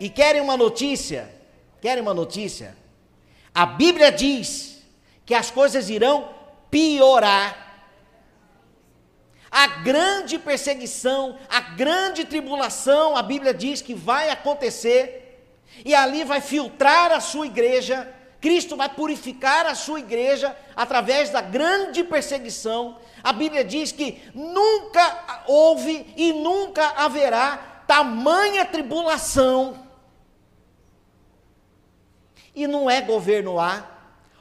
E 0.00 0.08
querem 0.08 0.40
uma 0.40 0.56
notícia? 0.56 1.30
Querem 1.80 2.02
uma 2.02 2.14
notícia? 2.14 2.74
A 3.54 3.66
Bíblia 3.66 4.10
diz 4.10 4.82
que 5.26 5.34
as 5.34 5.50
coisas 5.50 5.90
irão 5.90 6.30
piorar. 6.70 7.68
A 9.50 9.66
grande 9.66 10.38
perseguição, 10.38 11.38
a 11.48 11.60
grande 11.60 12.24
tribulação, 12.24 13.16
a 13.16 13.22
Bíblia 13.22 13.52
diz 13.52 13.82
que 13.82 13.94
vai 13.94 14.30
acontecer, 14.30 15.44
e 15.84 15.94
ali 15.94 16.24
vai 16.24 16.40
filtrar 16.40 17.12
a 17.12 17.20
sua 17.20 17.46
igreja, 17.46 18.08
Cristo 18.40 18.76
vai 18.76 18.88
purificar 18.88 19.66
a 19.66 19.74
sua 19.74 20.00
igreja 20.00 20.56
através 20.74 21.30
da 21.30 21.42
grande 21.42 22.02
perseguição. 22.02 22.96
A 23.22 23.32
Bíblia 23.32 23.62
diz 23.62 23.92
que 23.92 24.22
nunca 24.32 25.42
houve 25.46 26.06
e 26.16 26.32
nunca 26.32 26.88
haverá 26.96 27.82
tamanha 27.86 28.64
tribulação. 28.64 29.89
E 32.54 32.66
não 32.66 32.90
é 32.90 33.00
governo 33.00 33.58
A 33.58 33.86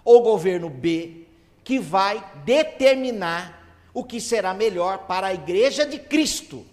ou 0.03 0.21
governo 0.21 0.69
B 0.69 1.27
que 1.63 1.79
vai 1.79 2.23
determinar 2.43 3.59
o 3.93 4.03
que 4.03 4.19
será 4.19 4.53
melhor 4.53 4.99
para 4.99 5.27
a 5.27 5.33
igreja 5.33 5.85
de 5.85 5.99
Cristo. 5.99 6.65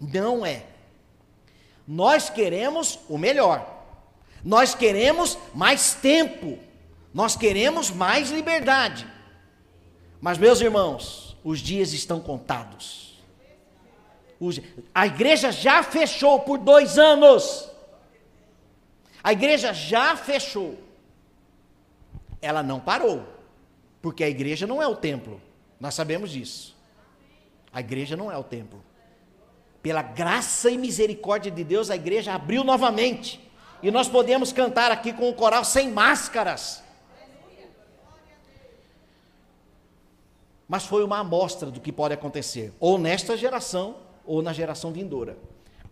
Não 0.00 0.44
é. 0.44 0.64
Nós 1.86 2.28
queremos 2.28 2.98
o 3.08 3.16
melhor. 3.16 3.76
Nós 4.44 4.74
queremos 4.74 5.36
mais 5.54 5.94
tempo, 5.94 6.58
nós 7.12 7.36
queremos 7.36 7.90
mais 7.90 8.30
liberdade. 8.30 9.06
Mas, 10.20 10.38
meus 10.38 10.60
irmãos, 10.60 11.36
os 11.42 11.60
dias 11.60 11.92
estão 11.92 12.20
contados. 12.20 13.18
A 14.94 15.06
igreja 15.06 15.50
já 15.50 15.82
fechou 15.82 16.40
por 16.40 16.58
dois 16.58 16.98
anos. 16.98 17.68
A 19.28 19.32
igreja 19.32 19.74
já 19.74 20.16
fechou. 20.16 20.78
Ela 22.40 22.62
não 22.62 22.80
parou, 22.80 23.28
porque 24.00 24.24
a 24.24 24.28
igreja 24.30 24.66
não 24.66 24.82
é 24.82 24.86
o 24.86 24.96
templo. 24.96 25.38
Nós 25.78 25.92
sabemos 25.92 26.30
disso. 26.30 26.74
A 27.70 27.80
igreja 27.80 28.16
não 28.16 28.32
é 28.32 28.38
o 28.38 28.42
templo. 28.42 28.82
Pela 29.82 30.00
graça 30.00 30.70
e 30.70 30.78
misericórdia 30.78 31.52
de 31.52 31.62
Deus, 31.62 31.90
a 31.90 31.94
igreja 31.94 32.32
abriu 32.32 32.64
novamente. 32.64 33.38
E 33.82 33.90
nós 33.90 34.08
podemos 34.08 34.50
cantar 34.50 34.90
aqui 34.90 35.12
com 35.12 35.28
o 35.28 35.34
coral 35.34 35.62
sem 35.62 35.90
máscaras. 35.90 36.82
Mas 40.66 40.86
foi 40.86 41.04
uma 41.04 41.18
amostra 41.18 41.70
do 41.70 41.82
que 41.82 41.92
pode 41.92 42.14
acontecer, 42.14 42.72
ou 42.80 42.96
nesta 42.96 43.36
geração, 43.36 43.98
ou 44.24 44.40
na 44.40 44.54
geração 44.54 44.90
vindoura. 44.90 45.36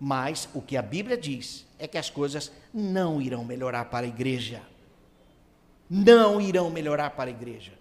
Mas 0.01 0.49
o 0.55 0.63
que 0.63 0.75
a 0.75 0.81
Bíblia 0.81 1.19
diz 1.19 1.66
é 1.79 1.87
que 1.87 1.99
as 1.99 2.11
coisas 2.11 2.53
não 2.73 3.21
irão 3.21 3.45
melhorar 3.45 3.87
para 3.87 4.07
a 4.07 4.09
igreja. 4.09 4.63
Não 5.89 6.41
irão 6.41 6.71
melhorar 6.71 7.11
para 7.11 7.31
a 7.31 7.33
igreja. 7.33 7.73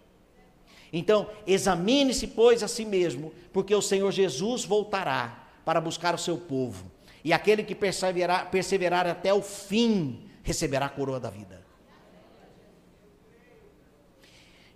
Então, 0.94 1.30
examine-se, 1.46 2.28
pois, 2.28 2.64
a 2.64 2.68
si 2.68 2.86
mesmo, 2.86 3.34
porque 3.52 3.74
o 3.74 3.82
Senhor 3.82 4.12
Jesus 4.12 4.64
voltará 4.64 5.50
para 5.66 5.82
buscar 5.82 6.14
o 6.14 6.20
seu 6.20 6.38
povo 6.38 6.96
e 7.26 7.34
aquele 7.34 7.64
que 7.64 7.74
perseverar, 7.74 8.52
perseverar 8.52 9.08
até 9.08 9.34
o 9.34 9.42
fim 9.42 10.30
receberá 10.44 10.86
a 10.86 10.90
coroa 10.90 11.20
da 11.20 11.32
vida. 11.32 11.66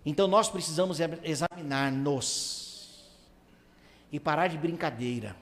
Então 0.04 0.28
nós 0.28 0.50
precisamos 0.50 0.98
examinar-nos 1.24 3.08
e 4.12 4.20
parar 4.20 4.48
de 4.48 4.58
brincadeira. 4.58 5.36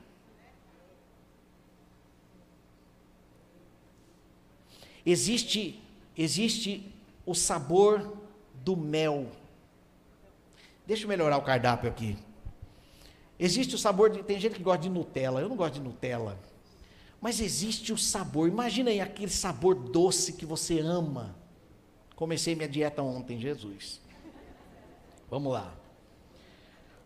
Existe, 5.10 5.82
existe 6.18 6.94
o 7.26 7.34
sabor 7.34 8.18
do 8.56 8.76
mel. 8.76 9.32
Deixa 10.86 11.06
eu 11.06 11.08
melhorar 11.08 11.38
o 11.38 11.44
cardápio 11.44 11.90
aqui. 11.90 12.18
Existe 13.40 13.74
o 13.74 13.78
sabor 13.78 14.10
de. 14.10 14.22
Tem 14.22 14.38
gente 14.38 14.58
que 14.58 14.64
gosta 14.64 14.82
de 14.82 14.90
Nutella. 14.90 15.40
Eu 15.40 15.48
não 15.48 15.56
gosto 15.56 15.76
de 15.76 15.80
Nutella. 15.80 16.38
Mas 17.22 17.40
existe 17.40 17.94
o 17.94 17.98
sabor. 17.98 18.50
Imagina 18.50 18.90
aí 18.90 19.00
aquele 19.00 19.32
sabor 19.32 19.76
doce 19.76 20.34
que 20.34 20.46
você 20.46 20.82
ama. 20.82 21.34
Comecei 22.14 22.54
minha 22.54 22.68
dieta 22.68 23.02
ontem, 23.02 23.40
Jesus. 23.40 24.02
Vamos 25.30 25.54
lá. 25.54 25.74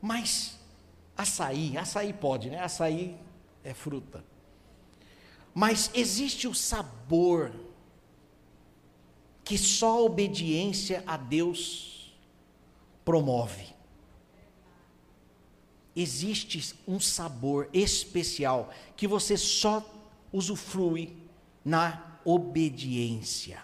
Mas 0.01 0.57
açaí, 1.15 1.77
açaí 1.77 2.13
pode, 2.13 2.49
né? 2.49 2.59
Açaí 2.61 3.15
é 3.63 3.75
fruta. 3.75 4.25
Mas 5.53 5.91
existe 5.93 6.47
o 6.47 6.55
sabor 6.55 7.51
que 9.51 9.57
só 9.57 9.97
a 9.97 10.01
obediência 10.03 11.03
a 11.05 11.17
Deus 11.17 12.15
promove. 13.03 13.65
Existe 15.93 16.73
um 16.87 17.01
sabor 17.01 17.67
especial 17.73 18.69
que 18.95 19.05
você 19.05 19.35
só 19.35 19.83
usufrui 20.31 21.17
na 21.65 22.17
obediência. 22.23 23.61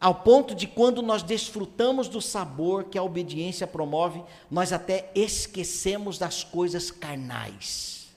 Ao 0.00 0.16
ponto 0.16 0.52
de 0.52 0.66
quando 0.66 1.00
nós 1.00 1.22
desfrutamos 1.22 2.08
do 2.08 2.20
sabor 2.20 2.86
que 2.86 2.98
a 2.98 3.04
obediência 3.04 3.68
promove, 3.68 4.20
nós 4.50 4.72
até 4.72 5.12
esquecemos 5.14 6.18
das 6.18 6.42
coisas 6.42 6.90
carnais. 6.90 8.08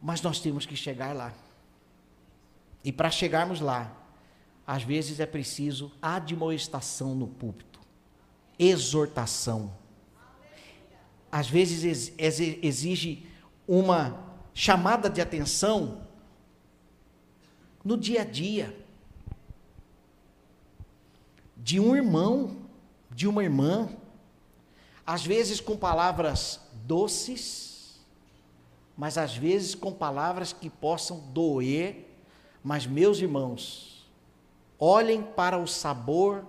Mas 0.00 0.22
nós 0.22 0.38
temos 0.38 0.64
que 0.64 0.76
chegar 0.76 1.12
lá. 1.12 1.45
E 2.86 2.92
para 2.92 3.10
chegarmos 3.10 3.60
lá, 3.60 3.92
às 4.64 4.84
vezes 4.84 5.18
é 5.18 5.26
preciso 5.26 5.90
admoestação 6.00 7.16
no 7.16 7.26
púlpito, 7.26 7.80
exortação. 8.56 9.76
Às 11.32 11.50
vezes 11.50 12.12
exige 12.16 13.26
uma 13.66 14.38
chamada 14.54 15.10
de 15.10 15.20
atenção 15.20 16.06
no 17.84 17.98
dia 17.98 18.20
a 18.20 18.24
dia 18.24 18.86
de 21.56 21.80
um 21.80 21.96
irmão, 21.96 22.56
de 23.10 23.26
uma 23.26 23.42
irmã, 23.42 23.88
às 25.04 25.26
vezes 25.26 25.60
com 25.60 25.76
palavras 25.76 26.60
doces, 26.84 28.00
mas 28.96 29.18
às 29.18 29.36
vezes 29.36 29.74
com 29.74 29.92
palavras 29.92 30.52
que 30.52 30.70
possam 30.70 31.18
doer. 31.32 32.05
Mas, 32.66 32.84
meus 32.84 33.20
irmãos, 33.20 34.04
olhem 34.76 35.22
para 35.22 35.56
o 35.56 35.68
sabor 35.68 36.44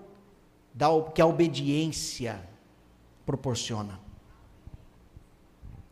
da, 0.74 0.88
que 1.14 1.22
a 1.22 1.28
obediência 1.28 2.42
proporciona. 3.24 4.00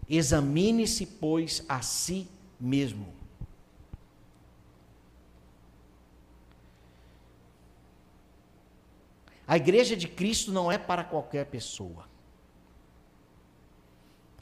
Examine-se, 0.10 1.06
pois, 1.06 1.64
a 1.70 1.84
si 1.84 2.28
mesmo. 2.60 3.14
A 9.48 9.58
igreja 9.58 9.96
de 9.96 10.08
Cristo 10.08 10.52
não 10.52 10.72
é 10.72 10.80
para 10.80 11.04
qualquer 11.04 11.46
pessoa. 11.46 12.10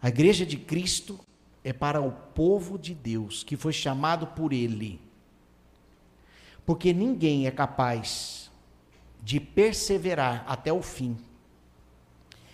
A 0.01 0.07
igreja 0.07 0.45
de 0.45 0.55
Cristo 0.55 1.19
é 1.61 1.73
para 1.73 1.99
o 1.99 2.09
povo 2.09 2.79
de 2.79 2.95
Deus, 2.95 3.43
que 3.43 3.57
foi 3.57 3.73
chamado 3.73 4.27
por 4.27 4.53
Ele. 4.53 5.11
Porque 6.65 6.93
ninguém 6.93 7.47
é 7.47 7.51
capaz 7.51 8.51
de 9.21 9.39
perseverar 9.39 10.43
até 10.47 10.71
o 10.71 10.81
fim, 10.81 11.17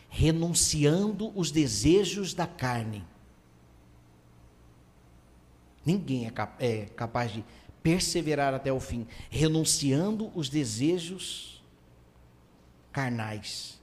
renunciando 0.08 1.32
os 1.38 1.52
desejos 1.52 2.34
da 2.34 2.45
carne. 2.45 3.04
Ninguém 5.86 6.28
é, 6.28 6.32
cap 6.32 6.63
é 6.63 6.86
capaz 6.86 7.32
de 7.32 7.43
perseverar 7.82 8.54
até 8.54 8.72
o 8.72 8.80
fim, 8.80 9.08
renunciando 9.30 10.32
os 10.36 10.50
desejos 10.50 11.63
carnais 12.91 13.80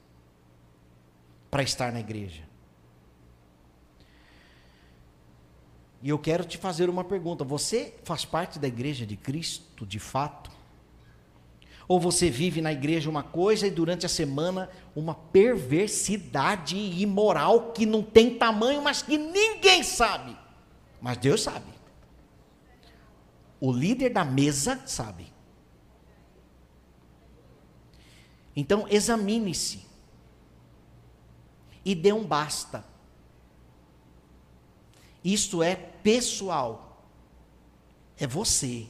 para 1.50 1.62
estar 1.62 1.92
na 1.92 2.00
igreja. 2.00 2.45
E 6.02 6.08
eu 6.08 6.18
quero 6.18 6.44
te 6.44 6.58
fazer 6.58 6.88
uma 6.88 7.04
pergunta: 7.04 7.44
você 7.44 7.94
faz 8.04 8.24
parte 8.24 8.58
da 8.58 8.68
igreja 8.68 9.06
de 9.06 9.16
Cristo 9.16 9.86
de 9.86 9.98
fato? 9.98 10.50
Ou 11.88 12.00
você 12.00 12.28
vive 12.28 12.60
na 12.60 12.72
igreja 12.72 13.08
uma 13.08 13.22
coisa 13.22 13.66
e 13.66 13.70
durante 13.70 14.04
a 14.04 14.08
semana 14.08 14.68
uma 14.94 15.14
perversidade 15.14 16.76
imoral 16.76 17.72
que 17.72 17.86
não 17.86 18.02
tem 18.02 18.36
tamanho, 18.36 18.82
mas 18.82 19.02
que 19.02 19.16
ninguém 19.16 19.84
sabe. 19.84 20.36
Mas 21.00 21.16
Deus 21.18 21.42
sabe. 21.42 21.76
O 23.60 23.72
líder 23.72 24.10
da 24.10 24.24
mesa 24.24 24.82
sabe. 24.84 25.32
Então, 28.54 28.86
examine-se 28.88 29.86
e 31.84 31.94
dê 31.94 32.12
um 32.12 32.24
basta. 32.24 32.84
Isto 35.26 35.60
é 35.60 35.74
pessoal. 35.74 37.02
É 38.16 38.28
você 38.28 38.86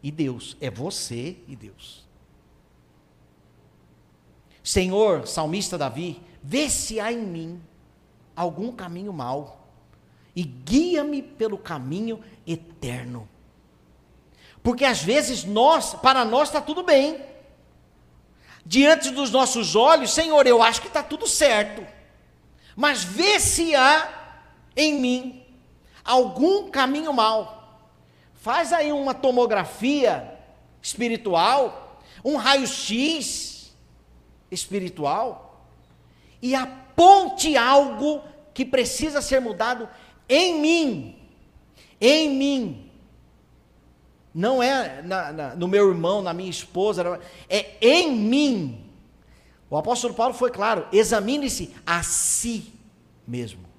e 0.00 0.08
Deus. 0.08 0.56
É 0.60 0.70
você 0.70 1.36
e 1.48 1.56
Deus. 1.56 2.06
Senhor, 4.62 5.26
salmista 5.26 5.76
Davi, 5.76 6.22
vê 6.40 6.70
se 6.70 7.00
há 7.00 7.12
em 7.12 7.24
mim 7.24 7.60
algum 8.36 8.70
caminho 8.70 9.12
mau 9.12 9.68
e 10.36 10.44
guia-me 10.44 11.20
pelo 11.22 11.58
caminho 11.58 12.22
eterno. 12.46 13.28
Porque 14.62 14.84
às 14.84 15.02
vezes 15.02 15.42
nós, 15.42 15.92
para 15.92 16.24
nós 16.24 16.50
está 16.50 16.60
tudo 16.60 16.84
bem 16.84 17.20
diante 18.64 19.10
dos 19.10 19.32
nossos 19.32 19.74
olhos, 19.74 20.12
Senhor, 20.12 20.46
eu 20.46 20.62
acho 20.62 20.80
que 20.80 20.86
está 20.86 21.02
tudo 21.02 21.26
certo, 21.26 21.84
mas 22.76 23.02
vê 23.02 23.40
se 23.40 23.74
há 23.74 24.19
em 24.76 25.00
mim 25.00 25.42
algum 26.04 26.70
caminho 26.70 27.12
mal. 27.12 27.88
Faz 28.34 28.72
aí 28.72 28.90
uma 28.92 29.14
tomografia 29.14 30.38
espiritual, 30.82 32.02
um 32.24 32.36
raio-x 32.36 33.72
espiritual, 34.50 35.68
e 36.40 36.54
aponte 36.54 37.56
algo 37.56 38.22
que 38.54 38.64
precisa 38.64 39.20
ser 39.20 39.40
mudado 39.40 39.88
em 40.28 40.60
mim. 40.60 41.16
Em 42.00 42.30
mim. 42.30 42.90
Não 44.34 44.62
é 44.62 45.02
na, 45.02 45.32
na, 45.32 45.54
no 45.54 45.68
meu 45.68 45.88
irmão, 45.88 46.22
na 46.22 46.32
minha 46.32 46.50
esposa, 46.50 47.20
é 47.48 47.76
em 47.80 48.12
mim. 48.12 48.90
O 49.68 49.76
apóstolo 49.76 50.14
Paulo 50.14 50.34
foi 50.34 50.50
claro: 50.50 50.86
examine-se 50.92 51.74
a 51.84 52.02
si 52.02 52.72
mesmo. 53.26 53.69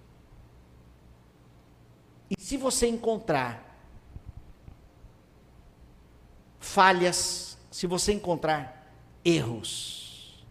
E 2.31 2.41
se 2.41 2.55
você 2.55 2.87
encontrar 2.87 3.77
falhas, 6.61 7.57
se 7.69 7.85
você 7.85 8.13
encontrar 8.13 8.89
erros, 9.25 10.41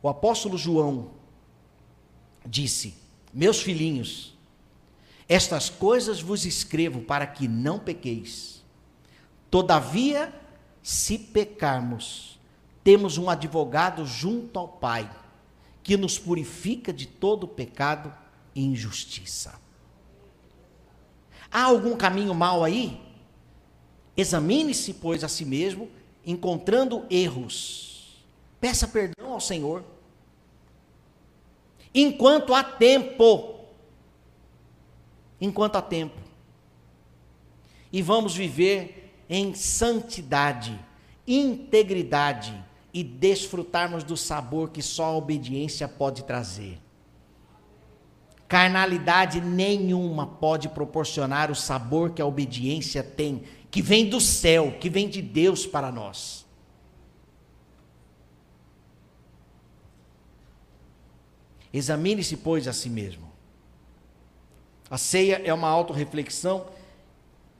o 0.00 0.08
apóstolo 0.08 0.56
João 0.56 1.10
disse: 2.46 2.94
Meus 3.34 3.60
filhinhos, 3.60 4.38
estas 5.28 5.68
coisas 5.68 6.20
vos 6.20 6.46
escrevo 6.46 7.00
para 7.00 7.26
que 7.26 7.48
não 7.48 7.80
pequeis. 7.80 8.62
Todavia, 9.50 10.32
se 10.84 11.18
pecarmos, 11.18 12.38
temos 12.84 13.18
um 13.18 13.28
advogado 13.28 14.06
junto 14.06 14.56
ao 14.56 14.68
Pai, 14.68 15.10
que 15.82 15.96
nos 15.96 16.16
purifica 16.16 16.92
de 16.92 17.06
todo 17.06 17.48
pecado 17.48 18.21
injustiça. 18.54 19.60
Há 21.50 21.64
algum 21.64 21.96
caminho 21.96 22.34
mal 22.34 22.64
aí? 22.64 23.00
Examine-se, 24.16 24.94
pois, 24.94 25.22
a 25.22 25.28
si 25.28 25.44
mesmo, 25.44 25.90
encontrando 26.24 27.06
erros. 27.10 28.24
Peça 28.60 28.86
perdão 28.88 29.32
ao 29.32 29.40
Senhor. 29.40 29.84
Enquanto 31.94 32.54
há 32.54 32.64
tempo, 32.64 33.60
enquanto 35.40 35.76
há 35.76 35.82
tempo. 35.82 36.18
E 37.92 38.00
vamos 38.00 38.34
viver 38.34 39.12
em 39.28 39.54
santidade, 39.54 40.78
integridade 41.26 42.64
e 42.94 43.02
desfrutarmos 43.02 44.04
do 44.04 44.16
sabor 44.16 44.70
que 44.70 44.82
só 44.82 45.04
a 45.04 45.16
obediência 45.16 45.86
pode 45.86 46.24
trazer. 46.24 46.81
Carnalidade 48.52 49.40
nenhuma 49.40 50.26
pode 50.26 50.68
proporcionar 50.68 51.50
o 51.50 51.54
sabor 51.54 52.10
que 52.10 52.20
a 52.20 52.26
obediência 52.26 53.02
tem, 53.02 53.44
que 53.70 53.80
vem 53.80 54.10
do 54.10 54.20
céu, 54.20 54.76
que 54.78 54.90
vem 54.90 55.08
de 55.08 55.22
Deus 55.22 55.64
para 55.64 55.90
nós. 55.90 56.44
Examine-se, 61.72 62.36
pois, 62.36 62.68
a 62.68 62.74
si 62.74 62.90
mesmo 62.90 63.32
A 64.90 64.98
ceia 64.98 65.40
é 65.42 65.54
uma 65.54 65.70
autorreflexão. 65.70 66.66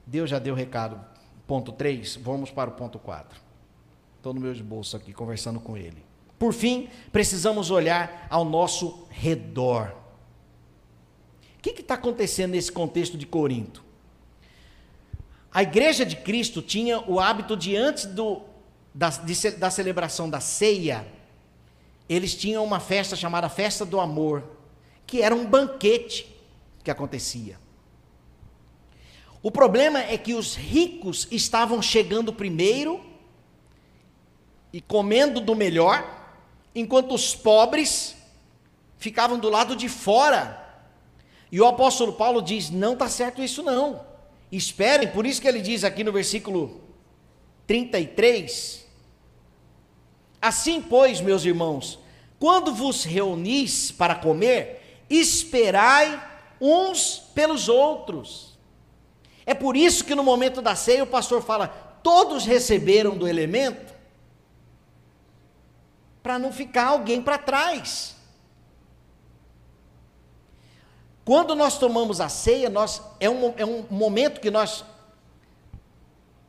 Deus 0.07 0.29
já 0.29 0.39
deu 0.39 0.53
o 0.53 0.57
recado. 0.59 1.03
Ponto 1.47 1.73
3, 1.73 2.17
vamos 2.17 2.51
para 2.51 2.69
o 2.69 2.75
ponto 2.75 2.99
4. 2.99 3.41
Estou 4.19 4.35
no 4.35 4.41
meu 4.43 4.55
bolso 4.63 4.95
aqui 4.95 5.15
conversando 5.15 5.59
com 5.59 5.75
ele. 5.75 6.05
Por 6.39 6.53
fim, 6.53 6.91
precisamos 7.11 7.71
olhar 7.71 8.27
ao 8.29 8.45
nosso 8.45 9.07
redor. 9.09 10.02
O 11.63 11.71
que 11.73 11.81
está 11.81 11.95
acontecendo 11.95 12.51
nesse 12.51 12.73
contexto 12.73 13.17
de 13.17 13.25
Corinto? 13.25 13.85
A 15.55 15.63
igreja 15.63 16.05
de 16.05 16.17
Cristo 16.17 16.61
tinha 16.61 16.99
o 17.09 17.21
hábito 17.21 17.57
de, 17.57 17.77
antes 17.77 18.05
do, 18.05 18.43
da, 18.93 19.11
de, 19.11 19.51
da 19.53 19.71
celebração 19.71 20.29
da 20.29 20.41
ceia, 20.41 21.07
eles 22.09 22.35
tinham 22.35 22.65
uma 22.65 22.81
festa 22.81 23.15
chamada 23.15 23.49
Festa 23.49 23.85
do 23.85 24.01
Amor, 24.01 24.43
que 25.07 25.23
era 25.23 25.33
um 25.33 25.47
banquete 25.47 26.35
que 26.83 26.91
acontecia. 26.91 27.61
O 29.41 29.49
problema 29.49 30.01
é 30.01 30.19
que 30.19 30.35
os 30.35 30.57
ricos 30.57 31.29
estavam 31.31 31.81
chegando 31.81 32.33
primeiro 32.33 33.01
e 34.73 34.81
comendo 34.81 35.41
do 35.41 35.55
melhor, 35.55 36.05
enquanto 36.75 37.15
os 37.15 37.37
pobres 37.37 38.17
ficavam 38.99 39.39
do 39.39 39.49
lado 39.49 39.77
de 39.77 39.89
fora. 39.89 40.61
E 41.53 41.61
o 41.61 41.67
apóstolo 41.67 42.15
Paulo 42.15 42.41
diz: 42.41 42.71
não 42.71 42.95
está 42.95 43.11
certo 43.11 43.43
isso 43.43 43.63
não. 43.63 44.01
Esperem, 44.51 45.09
por 45.09 45.27
isso 45.27 45.41
que 45.41 45.47
ele 45.47 45.61
diz 45.61 45.85
aqui 45.85 46.03
no 46.03 46.11
versículo 46.11 46.81
33: 47.67 48.87
Assim, 50.41 50.81
pois, 50.81 51.21
meus 51.21 51.45
irmãos, 51.45 51.99
quando 52.39 52.75
vos 52.75 53.05
reunis 53.05 53.93
para 53.93 54.15
comer, 54.15 55.05
esperai 55.11 56.21
uns 56.59 57.19
pelos 57.35 57.69
outros. 57.69 58.59
É 59.45 59.53
por 59.53 59.77
isso 59.77 60.05
que 60.05 60.15
no 60.15 60.25
momento 60.25 60.63
da 60.63 60.75
ceia 60.75 61.05
o 61.05 61.07
pastor 61.07 61.43
fala: 61.43 61.69
todos 62.03 62.47
receberam 62.47 63.17
do 63.17 63.29
elemento, 63.29 63.93
para 66.23 66.39
não 66.39 66.51
ficar 66.51 66.87
alguém 66.87 67.21
para 67.21 67.37
trás. 67.37 68.17
Quando 71.25 71.55
nós 71.55 71.79
tomamos 71.79 72.21
a 72.21 72.29
ceia, 72.29 72.69
nós, 72.69 73.01
é, 73.21 73.31
um, 73.31 73.55
é 73.57 73.65
um 73.65 73.85
momento 73.91 74.41
que 74.41 74.51
nós 74.51 74.85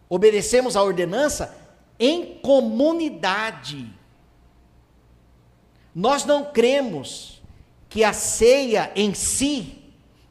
obedecemos 0.10 0.76
a 0.76 0.84
ordenança 0.84 1.56
em 2.00 2.40
comunidade. 2.40 3.88
Nós 5.94 6.26
não 6.26 6.46
cremos 6.46 7.42
que 7.88 8.04
a 8.04 8.14
ceia 8.14 8.92
em 8.96 9.14
si 9.14 9.84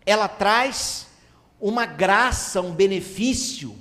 ela 0.05 0.27
traz 0.27 1.07
uma 1.61 1.87
graça, 1.87 2.61
um 2.61 2.73
benefício 2.73 3.77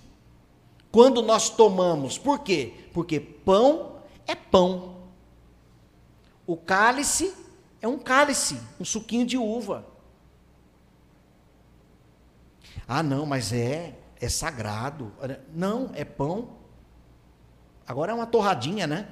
quando 0.91 1.23
nós 1.23 1.49
tomamos. 1.49 2.17
Por 2.17 2.39
quê? 2.39 2.73
Porque 2.93 3.19
pão 3.19 3.95
é 4.27 4.35
pão. 4.35 4.97
O 6.45 6.55
cálice 6.55 7.33
é 7.81 7.87
um 7.87 7.97
cálice, 7.97 8.59
um 8.79 8.85
suquinho 8.85 9.25
de 9.25 9.37
uva. 9.37 9.90
Ah, 12.93 13.01
não, 13.01 13.25
mas 13.25 13.53
é 13.53 13.95
é 14.19 14.27
sagrado. 14.27 15.13
Não, 15.53 15.91
é 15.95 16.03
pão. 16.03 16.57
Agora 17.87 18.11
é 18.11 18.15
uma 18.15 18.27
torradinha, 18.27 18.85
né? 18.85 19.07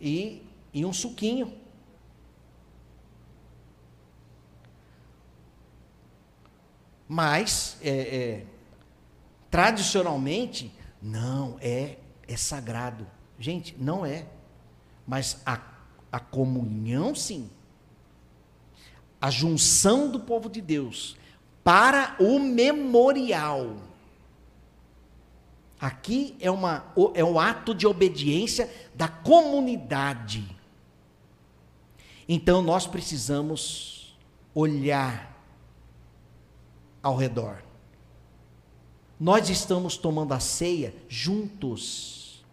E, 0.00 0.46
e 0.72 0.86
um 0.86 0.92
suquinho. 0.92 1.58
Mas, 7.08 7.78
é, 7.82 7.90
é, 7.90 8.46
tradicionalmente, 9.50 10.72
não, 11.02 11.58
é, 11.60 11.98
é 12.28 12.36
sagrado. 12.36 13.08
Gente, 13.40 13.76
não 13.76 14.06
é. 14.06 14.24
Mas 15.04 15.42
a, 15.44 15.60
a 16.12 16.20
comunhão, 16.20 17.12
sim. 17.12 17.50
A 19.20 19.30
junção 19.30 20.08
do 20.08 20.20
povo 20.20 20.48
de 20.48 20.60
Deus 20.60 21.20
para 21.62 22.16
o 22.18 22.38
memorial. 22.38 23.76
Aqui 25.80 26.36
é, 26.40 26.50
uma, 26.50 26.84
é 27.14 27.24
um 27.24 27.38
ato 27.38 27.74
de 27.74 27.86
obediência 27.86 28.70
da 28.94 29.08
comunidade. 29.08 30.56
Então 32.28 32.62
nós 32.62 32.86
precisamos 32.86 34.16
olhar 34.54 35.32
ao 37.02 37.16
redor. 37.16 37.62
Nós 39.18 39.50
estamos 39.50 39.96
tomando 39.96 40.32
a 40.32 40.40
ceia 40.40 40.94
juntos. 41.08 42.44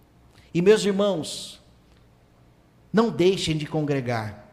E 0.54 0.62
meus 0.62 0.84
irmãos, 0.84 1.62
não 2.92 3.10
deixem 3.10 3.58
de 3.58 3.66
congregar. 3.66 4.49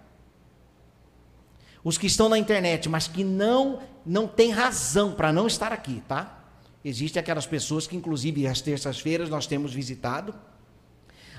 Os 1.86 1.96
que 1.96 2.06
estão 2.08 2.28
na 2.28 2.36
internet, 2.36 2.88
mas 2.88 3.06
que 3.06 3.22
não 3.22 3.80
não 4.04 4.26
têm 4.26 4.50
razão 4.50 5.12
para 5.12 5.32
não 5.32 5.46
estar 5.46 5.72
aqui, 5.72 6.02
tá? 6.08 6.44
Existem 6.84 7.20
aquelas 7.20 7.46
pessoas 7.46 7.86
que, 7.86 7.96
inclusive, 7.96 8.46
às 8.46 8.60
terças-feiras 8.60 9.28
nós 9.28 9.46
temos 9.46 9.72
visitado, 9.72 10.34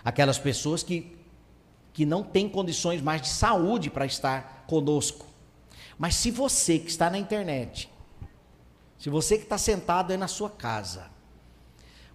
aquelas 0.04 0.38
pessoas 0.38 0.84
que, 0.84 1.18
que 1.92 2.06
não 2.06 2.24
têm 2.24 2.48
condições 2.48 3.02
mais 3.02 3.22
de 3.22 3.30
saúde 3.30 3.90
para 3.90 4.06
estar 4.06 4.66
conosco. 4.68 5.26
Mas 5.98 6.16
se 6.16 6.32
você 6.32 6.80
que 6.80 6.90
está 6.90 7.10
na 7.10 7.18
internet 7.18 7.90
se 8.98 9.10
você 9.10 9.38
que 9.38 9.44
está 9.44 9.58
sentado 9.58 10.12
aí 10.12 10.18
na 10.18 10.28
sua 10.28 10.50
casa, 10.50 11.10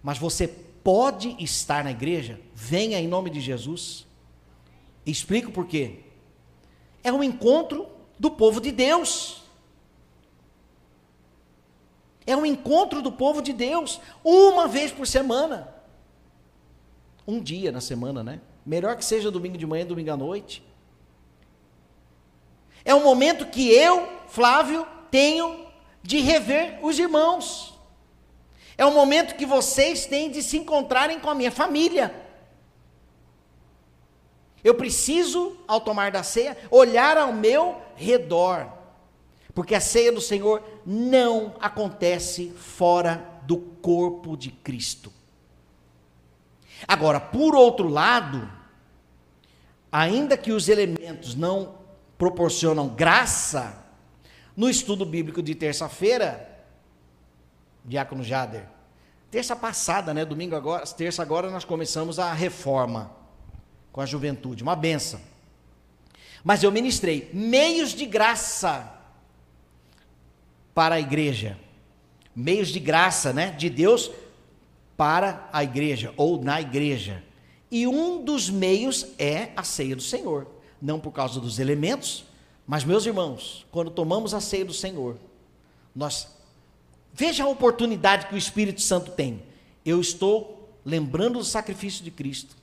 mas 0.01 0.17
você 0.17 0.47
pode 0.47 1.35
estar 1.41 1.83
na 1.83 1.91
igreja, 1.91 2.39
venha 2.53 2.99
em 2.99 3.07
nome 3.07 3.29
de 3.29 3.39
Jesus. 3.39 4.05
Explico 5.05 5.51
por 5.51 5.65
quê. 5.65 5.99
É 7.03 7.11
um 7.11 7.23
encontro 7.23 7.87
do 8.17 8.31
povo 8.31 8.61
de 8.61 8.71
Deus. 8.71 9.43
É 12.25 12.35
um 12.35 12.45
encontro 12.45 13.01
do 13.01 13.11
povo 13.11 13.41
de 13.41 13.51
Deus, 13.51 13.99
uma 14.23 14.67
vez 14.67 14.91
por 14.91 15.05
semana. 15.05 15.73
Um 17.27 17.41
dia 17.41 17.71
na 17.71 17.81
semana, 17.81 18.23
né? 18.23 18.41
Melhor 18.65 18.95
que 18.95 19.03
seja 19.03 19.29
domingo 19.29 19.57
de 19.57 19.65
manhã, 19.65 19.85
domingo 19.85 20.11
à 20.11 20.17
noite. 20.17 20.63
É 22.85 22.95
um 22.95 23.03
momento 23.03 23.45
que 23.47 23.69
eu, 23.71 24.07
Flávio, 24.27 24.87
tenho 25.11 25.65
de 26.01 26.19
rever 26.19 26.79
os 26.81 26.97
irmãos. 26.99 27.73
É 28.77 28.85
o 28.85 28.93
momento 28.93 29.35
que 29.35 29.45
vocês 29.45 30.05
têm 30.05 30.31
de 30.31 30.41
se 30.41 30.57
encontrarem 30.57 31.19
com 31.19 31.29
a 31.29 31.35
minha 31.35 31.51
família. 31.51 32.22
Eu 34.63 34.75
preciso, 34.75 35.57
ao 35.67 35.81
tomar 35.81 36.11
da 36.11 36.23
ceia, 36.23 36.57
olhar 36.71 37.17
ao 37.17 37.33
meu 37.33 37.81
redor. 37.95 38.67
Porque 39.53 39.75
a 39.75 39.81
ceia 39.81 40.11
do 40.11 40.21
Senhor 40.21 40.63
não 40.85 41.55
acontece 41.59 42.49
fora 42.51 43.29
do 43.43 43.57
corpo 43.57 44.37
de 44.37 44.51
Cristo. 44.51 45.11
Agora, 46.87 47.19
por 47.19 47.55
outro 47.55 47.87
lado, 47.87 48.49
ainda 49.91 50.37
que 50.37 50.51
os 50.51 50.69
elementos 50.69 51.35
não 51.35 51.75
proporcionam 52.17 52.87
graça, 52.87 53.83
no 54.55 54.69
estudo 54.69 55.05
bíblico 55.05 55.41
de 55.41 55.55
terça-feira, 55.55 56.49
Diácono 57.83 58.23
Jader, 58.23 58.67
terça 59.29 59.55
passada, 59.55 60.13
né, 60.13 60.23
domingo 60.23 60.55
agora, 60.55 60.85
terça 60.85 61.21
agora 61.21 61.49
nós 61.49 61.65
começamos 61.65 62.17
a 62.19 62.31
reforma 62.31 63.22
com 63.93 64.01
a 64.01 64.05
juventude, 64.05 64.63
uma 64.63 64.75
benção. 64.75 65.21
Mas 66.43 66.61
eu 66.63 66.71
ministrei 66.71 67.29
meios 67.31 67.91
de 67.91 68.05
graça 68.05 68.91
para 70.73 70.95
a 70.95 70.99
igreja. 70.99 71.57
Meios 72.35 72.69
de 72.69 72.79
graça, 72.79 73.31
né, 73.31 73.51
de 73.51 73.69
Deus 73.69 74.11
para 74.97 75.47
a 75.53 75.63
igreja 75.63 76.13
ou 76.17 76.43
na 76.43 76.59
igreja. 76.59 77.23
E 77.71 77.87
um 77.87 78.23
dos 78.23 78.49
meios 78.49 79.05
é 79.17 79.51
a 79.55 79.63
ceia 79.63 79.95
do 79.95 80.01
Senhor, 80.01 80.47
não 80.81 80.99
por 80.99 81.11
causa 81.11 81.39
dos 81.39 81.59
elementos, 81.59 82.25
mas, 82.65 82.83
meus 82.83 83.05
irmãos, 83.05 83.65
quando 83.71 83.91
tomamos 83.91 84.33
a 84.33 84.41
ceia 84.41 84.65
do 84.65 84.73
Senhor, 84.73 85.17
nós. 85.95 86.27
Veja 87.13 87.43
a 87.43 87.47
oportunidade 87.47 88.27
que 88.27 88.33
o 88.33 88.37
Espírito 88.37 88.81
Santo 88.81 89.11
tem. 89.11 89.43
Eu 89.85 90.01
estou 90.01 90.73
lembrando 90.83 91.39
do 91.39 91.45
sacrifício 91.45 92.03
de 92.03 92.09
Cristo. 92.09 92.55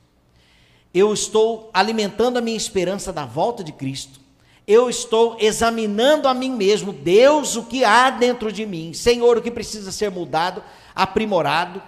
Eu 0.93 1.13
estou 1.13 1.71
alimentando 1.73 2.39
a 2.39 2.41
minha 2.41 2.57
esperança 2.57 3.13
da 3.13 3.25
volta 3.25 3.63
de 3.63 3.73
Cristo. 3.73 4.21
Eu 4.67 4.89
estou 4.89 5.37
examinando 5.41 6.29
a 6.29 6.35
mim 6.35 6.51
mesmo, 6.51 6.93
Deus, 6.93 7.57
o 7.57 7.65
que 7.65 7.85
há 7.85 8.11
dentro 8.11 8.53
de 8.53 8.67
mim. 8.67 8.93
Senhor, 8.93 9.37
o 9.37 9.43
que 9.43 9.51
precisa 9.51 9.91
ser 9.91 10.11
mudado, 10.11 10.63
aprimorado. 10.95 11.83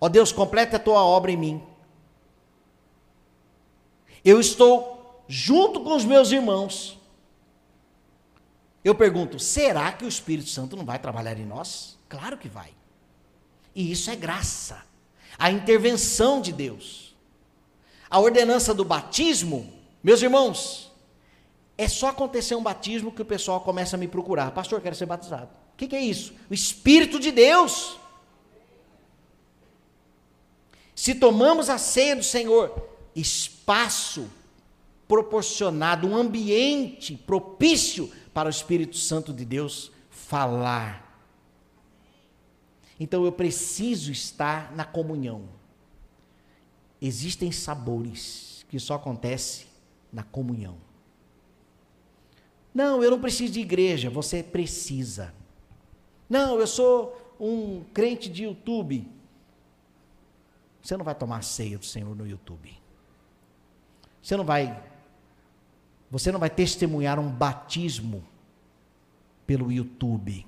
Ó 0.00 0.08
Deus, 0.08 0.32
completa 0.32 0.76
a 0.76 0.80
tua 0.80 1.04
obra 1.04 1.30
em 1.30 1.36
mim. 1.36 1.62
Eu 4.24 4.40
estou 4.40 5.24
junto 5.28 5.80
com 5.80 5.94
os 5.94 6.04
meus 6.04 6.32
irmãos 6.32 6.98
Eu 8.84 8.94
pergunto: 8.94 9.38
será 9.38 9.90
que 9.92 10.04
o 10.04 10.08
Espírito 10.08 10.50
Santo 10.50 10.76
não 10.76 10.84
vai 10.84 10.98
trabalhar 10.98 11.38
em 11.38 11.46
nós? 11.46 11.98
Claro 12.08 12.36
que 12.36 12.48
vai. 12.48 12.70
E 13.74 13.90
isso 13.90 14.10
é 14.10 14.16
graça, 14.16 14.82
a 15.38 15.50
intervenção 15.50 16.40
de 16.40 16.52
Deus. 16.52 17.03
A 18.14 18.20
ordenança 18.20 18.72
do 18.72 18.84
batismo, 18.84 19.68
meus 20.00 20.22
irmãos, 20.22 20.88
é 21.76 21.88
só 21.88 22.10
acontecer 22.10 22.54
um 22.54 22.62
batismo 22.62 23.10
que 23.10 23.22
o 23.22 23.24
pessoal 23.24 23.60
começa 23.60 23.96
a 23.96 23.98
me 23.98 24.06
procurar. 24.06 24.52
Pastor, 24.52 24.80
quero 24.80 24.94
ser 24.94 25.06
batizado. 25.06 25.50
O 25.72 25.76
que, 25.76 25.88
que 25.88 25.96
é 25.96 26.00
isso? 26.00 26.32
O 26.48 26.54
Espírito 26.54 27.18
de 27.18 27.32
Deus. 27.32 27.98
Se 30.94 31.16
tomamos 31.16 31.68
a 31.68 31.76
ceia 31.76 32.14
do 32.14 32.22
Senhor, 32.22 32.88
espaço 33.16 34.30
proporcionado, 35.08 36.06
um 36.06 36.14
ambiente 36.14 37.16
propício 37.16 38.12
para 38.32 38.46
o 38.46 38.50
Espírito 38.50 38.96
Santo 38.96 39.32
de 39.32 39.44
Deus 39.44 39.90
falar. 40.08 41.20
Então 43.00 43.24
eu 43.24 43.32
preciso 43.32 44.12
estar 44.12 44.72
na 44.72 44.84
comunhão. 44.84 45.63
Existem 47.06 47.52
sabores 47.52 48.64
que 48.66 48.80
só 48.80 48.94
acontece 48.94 49.66
na 50.10 50.22
comunhão. 50.22 50.78
Não, 52.72 53.04
eu 53.04 53.10
não 53.10 53.20
preciso 53.20 53.52
de 53.52 53.60
igreja, 53.60 54.08
você 54.08 54.42
precisa. 54.42 55.34
Não, 56.30 56.58
eu 56.58 56.66
sou 56.66 57.36
um 57.38 57.84
crente 57.92 58.30
de 58.30 58.44
YouTube. 58.44 59.06
Você 60.82 60.96
não 60.96 61.04
vai 61.04 61.14
tomar 61.14 61.44
ceia 61.44 61.76
do 61.76 61.84
Senhor 61.84 62.16
no 62.16 62.26
YouTube. 62.26 62.74
Você 64.22 64.34
não 64.34 64.44
vai 64.46 64.82
você 66.10 66.32
não 66.32 66.40
vai 66.40 66.48
testemunhar 66.48 67.18
um 67.18 67.30
batismo 67.30 68.24
pelo 69.46 69.70
YouTube. 69.70 70.46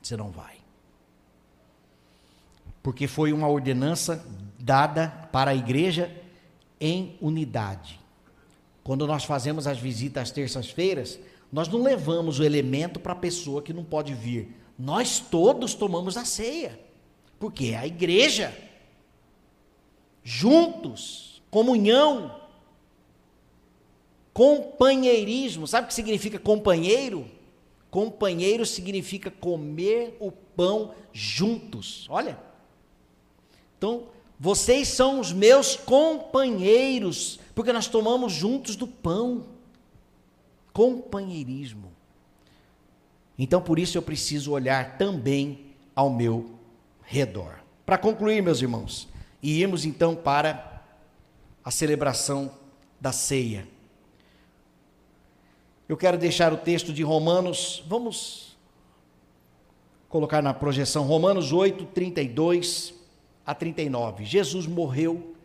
Você 0.00 0.16
não 0.16 0.30
vai. 0.30 0.55
Porque 2.86 3.08
foi 3.08 3.32
uma 3.32 3.48
ordenança 3.48 4.24
dada 4.60 5.08
para 5.32 5.50
a 5.50 5.54
igreja 5.56 6.08
em 6.80 7.18
unidade. 7.20 7.98
Quando 8.84 9.08
nós 9.08 9.24
fazemos 9.24 9.66
as 9.66 9.76
visitas 9.76 10.22
às 10.22 10.30
terças-feiras, 10.30 11.18
nós 11.50 11.66
não 11.66 11.82
levamos 11.82 12.38
o 12.38 12.44
elemento 12.44 13.00
para 13.00 13.12
a 13.12 13.16
pessoa 13.16 13.60
que 13.60 13.72
não 13.72 13.82
pode 13.82 14.14
vir. 14.14 14.54
Nós 14.78 15.18
todos 15.18 15.74
tomamos 15.74 16.16
a 16.16 16.24
ceia. 16.24 16.78
Porque 17.40 17.70
é 17.70 17.76
a 17.76 17.88
igreja. 17.88 18.56
Juntos, 20.22 21.42
comunhão, 21.50 22.40
companheirismo. 24.32 25.66
Sabe 25.66 25.86
o 25.86 25.88
que 25.88 25.94
significa 25.94 26.38
companheiro? 26.38 27.26
Companheiro 27.90 28.64
significa 28.64 29.28
comer 29.28 30.16
o 30.20 30.30
pão 30.30 30.94
juntos. 31.12 32.06
Olha. 32.08 32.46
Então, 33.76 34.04
vocês 34.38 34.88
são 34.88 35.20
os 35.20 35.32
meus 35.32 35.76
companheiros, 35.76 37.40
porque 37.54 37.72
nós 37.72 37.86
tomamos 37.86 38.32
juntos 38.32 38.76
do 38.76 38.86
pão. 38.86 39.46
Companheirismo. 40.72 41.90
Então, 43.38 43.62
por 43.62 43.78
isso 43.78 43.96
eu 43.96 44.02
preciso 44.02 44.52
olhar 44.52 44.98
também 44.98 45.66
ao 45.94 46.10
meu 46.10 46.50
redor. 47.02 47.60
Para 47.84 47.96
concluir, 47.96 48.42
meus 48.42 48.60
irmãos, 48.60 49.08
e 49.42 49.60
irmos 49.60 49.84
então 49.84 50.14
para 50.14 50.82
a 51.64 51.70
celebração 51.70 52.50
da 53.00 53.12
ceia. 53.12 53.66
Eu 55.88 55.96
quero 55.96 56.18
deixar 56.18 56.52
o 56.52 56.56
texto 56.56 56.92
de 56.92 57.02
Romanos, 57.02 57.82
vamos 57.86 58.56
colocar 60.08 60.42
na 60.42 60.52
projeção, 60.52 61.04
Romanos 61.04 61.52
8, 61.52 61.86
32 61.86 62.95
a 63.46 63.54
39. 63.54 64.24
Jesus 64.24 64.66
morreu 64.66 65.36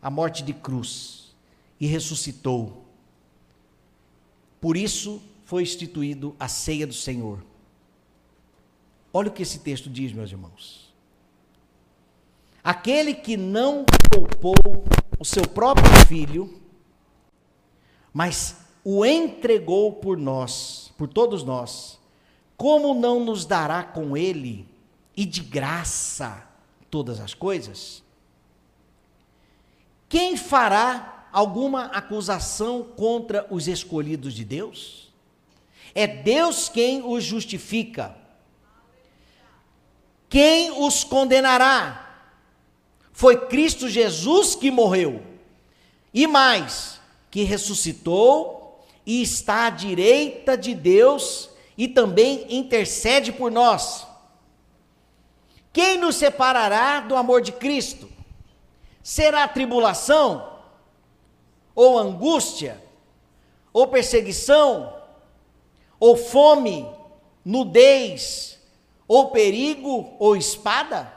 a 0.00 0.10
morte 0.10 0.42
de 0.42 0.54
cruz 0.54 1.34
e 1.78 1.86
ressuscitou. 1.86 2.84
Por 4.60 4.76
isso 4.76 5.20
foi 5.44 5.62
instituído 5.62 6.34
a 6.40 6.48
ceia 6.48 6.86
do 6.86 6.94
Senhor. 6.94 7.44
Olha 9.12 9.28
o 9.28 9.32
que 9.32 9.42
esse 9.42 9.58
texto 9.58 9.90
diz, 9.90 10.12
meus 10.12 10.30
irmãos. 10.30 10.90
Aquele 12.64 13.12
que 13.12 13.36
não 13.36 13.84
poupou 14.10 14.54
o 15.18 15.24
seu 15.24 15.46
próprio 15.46 15.90
filho, 16.06 16.58
mas 18.14 18.56
o 18.84 19.04
entregou 19.04 19.92
por 19.92 20.16
nós, 20.16 20.92
por 20.96 21.08
todos 21.08 21.42
nós, 21.44 21.98
como 22.56 22.94
não 22.94 23.24
nos 23.24 23.44
dará 23.44 23.82
com 23.82 24.16
ele 24.16 24.66
e 25.16 25.26
de 25.26 25.42
graça 25.42 26.51
todas 26.92 27.20
as 27.20 27.32
coisas? 27.32 28.02
Quem 30.10 30.36
fará 30.36 31.26
alguma 31.32 31.86
acusação 31.86 32.82
contra 32.84 33.46
os 33.48 33.66
escolhidos 33.66 34.34
de 34.34 34.44
Deus? 34.44 35.10
É 35.94 36.06
Deus 36.06 36.68
quem 36.68 37.02
os 37.02 37.24
justifica. 37.24 38.14
Quem 40.28 40.70
os 40.70 41.02
condenará? 41.02 42.26
Foi 43.10 43.46
Cristo 43.46 43.88
Jesus 43.88 44.54
que 44.54 44.70
morreu. 44.70 45.22
E 46.12 46.26
mais, 46.26 47.00
que 47.30 47.42
ressuscitou 47.42 48.84
e 49.06 49.22
está 49.22 49.68
à 49.68 49.70
direita 49.70 50.58
de 50.58 50.74
Deus 50.74 51.48
e 51.76 51.88
também 51.88 52.44
intercede 52.54 53.32
por 53.32 53.50
nós. 53.50 54.11
Quem 55.72 55.98
nos 55.98 56.16
separará 56.16 57.00
do 57.00 57.16
amor 57.16 57.40
de 57.40 57.52
Cristo? 57.52 58.08
Será 59.02 59.48
tribulação? 59.48 60.60
Ou 61.74 61.98
angústia? 61.98 62.82
Ou 63.72 63.88
perseguição? 63.88 64.94
Ou 65.98 66.16
fome? 66.16 66.86
Nudez? 67.44 68.60
Ou 69.08 69.30
perigo? 69.30 70.14
Ou 70.18 70.36
espada? 70.36 71.12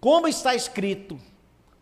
Como 0.00 0.28
está 0.28 0.54
escrito: 0.54 1.18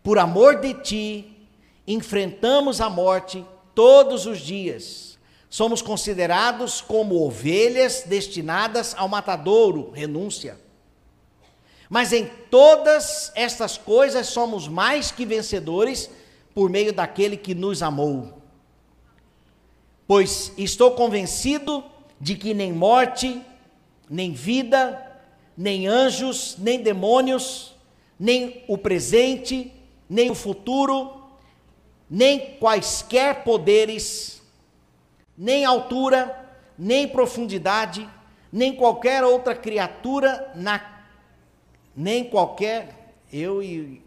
por 0.01 0.17
amor 0.17 0.59
de 0.59 0.73
ti, 0.73 1.47
enfrentamos 1.87 2.81
a 2.81 2.89
morte 2.89 3.45
todos 3.75 4.25
os 4.25 4.39
dias. 4.39 5.19
Somos 5.49 5.81
considerados 5.81 6.81
como 6.81 7.23
ovelhas 7.23 8.03
destinadas 8.07 8.95
ao 8.97 9.07
matadouro, 9.07 9.91
renúncia. 9.91 10.64
Mas 11.89 12.11
em 12.11 12.25
todas 12.49 13.31
estas 13.35 13.77
coisas 13.77 14.27
somos 14.27 14.67
mais 14.67 15.11
que 15.11 15.25
vencedores 15.25 16.09
por 16.53 16.69
meio 16.69 16.93
daquele 16.93 17.37
que 17.37 17.53
nos 17.53 17.83
amou. 17.83 18.41
Pois 20.07 20.53
estou 20.57 20.91
convencido 20.91 21.83
de 22.19 22.35
que 22.35 22.53
nem 22.53 22.71
morte, 22.71 23.41
nem 24.09 24.31
vida, 24.31 25.01
nem 25.57 25.87
anjos, 25.87 26.55
nem 26.57 26.79
demônios, 26.79 27.75
nem 28.19 28.63
o 28.67 28.77
presente, 28.77 29.71
nem 30.09 30.29
o 30.29 30.35
futuro, 30.35 31.23
nem 32.09 32.57
quaisquer 32.57 33.43
poderes, 33.43 34.41
nem 35.37 35.65
altura, 35.65 36.49
nem 36.77 37.07
profundidade, 37.07 38.07
nem 38.51 38.75
qualquer 38.75 39.23
outra 39.23 39.55
criatura 39.55 40.51
na 40.55 40.94
nem 41.95 42.23
qualquer 42.23 43.15
eu 43.31 43.63
e 43.63 44.01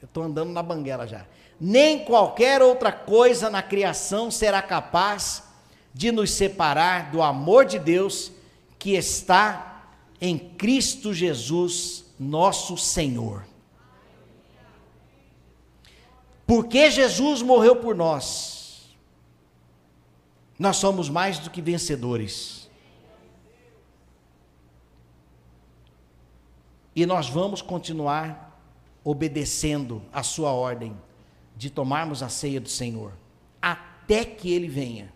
eu 0.00 0.06
estou 0.06 0.22
andando 0.22 0.52
na 0.52 0.62
banguela 0.62 1.06
já. 1.06 1.26
Nem 1.58 2.04
qualquer 2.04 2.60
outra 2.60 2.92
coisa 2.92 3.48
na 3.48 3.62
criação 3.62 4.30
será 4.30 4.60
capaz 4.60 5.42
de 5.94 6.12
nos 6.12 6.30
separar 6.32 7.10
do 7.10 7.22
amor 7.22 7.64
de 7.64 7.78
Deus 7.78 8.30
que 8.78 8.92
está 8.92 9.84
em 10.20 10.38
Cristo 10.38 11.14
Jesus, 11.14 12.04
nosso 12.20 12.76
Senhor. 12.76 13.46
Porque 16.46 16.90
Jesus 16.90 17.42
morreu 17.42 17.76
por 17.76 17.94
nós, 17.94 18.94
nós 20.58 20.76
somos 20.76 21.08
mais 21.08 21.38
do 21.38 21.50
que 21.50 21.60
vencedores. 21.60 22.65
E 26.96 27.04
nós 27.04 27.28
vamos 27.28 27.60
continuar 27.60 28.58
obedecendo 29.04 30.02
a 30.10 30.22
Sua 30.22 30.50
ordem 30.50 30.96
de 31.54 31.68
tomarmos 31.68 32.22
a 32.22 32.30
ceia 32.30 32.58
do 32.58 32.70
Senhor, 32.70 33.12
até 33.60 34.24
que 34.24 34.50
Ele 34.50 34.66
venha. 34.66 35.12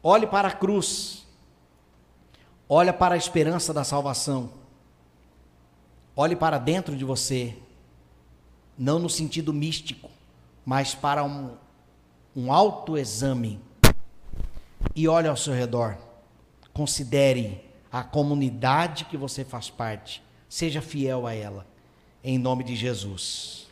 Olhe 0.00 0.28
para 0.28 0.46
a 0.46 0.52
cruz, 0.52 1.26
olhe 2.68 2.92
para 2.92 3.16
a 3.16 3.18
esperança 3.18 3.74
da 3.74 3.82
salvação, 3.82 4.52
olhe 6.14 6.36
para 6.36 6.58
dentro 6.58 6.96
de 6.96 7.04
você 7.04 7.58
não 8.78 9.00
no 9.00 9.10
sentido 9.10 9.52
místico, 9.52 10.08
mas 10.64 10.94
para 10.94 11.24
um, 11.24 11.56
um 12.36 12.52
autoexame 12.52 13.60
e 14.94 15.08
olhe 15.08 15.26
ao 15.26 15.36
seu 15.36 15.52
redor. 15.52 15.98
Considere 16.72 17.67
a 17.90 18.02
comunidade 18.02 19.04
que 19.04 19.16
você 19.16 19.44
faz 19.44 19.70
parte. 19.70 20.22
Seja 20.48 20.80
fiel 20.80 21.26
a 21.26 21.34
ela. 21.34 21.66
Em 22.22 22.38
nome 22.38 22.64
de 22.64 22.74
Jesus. 22.74 23.67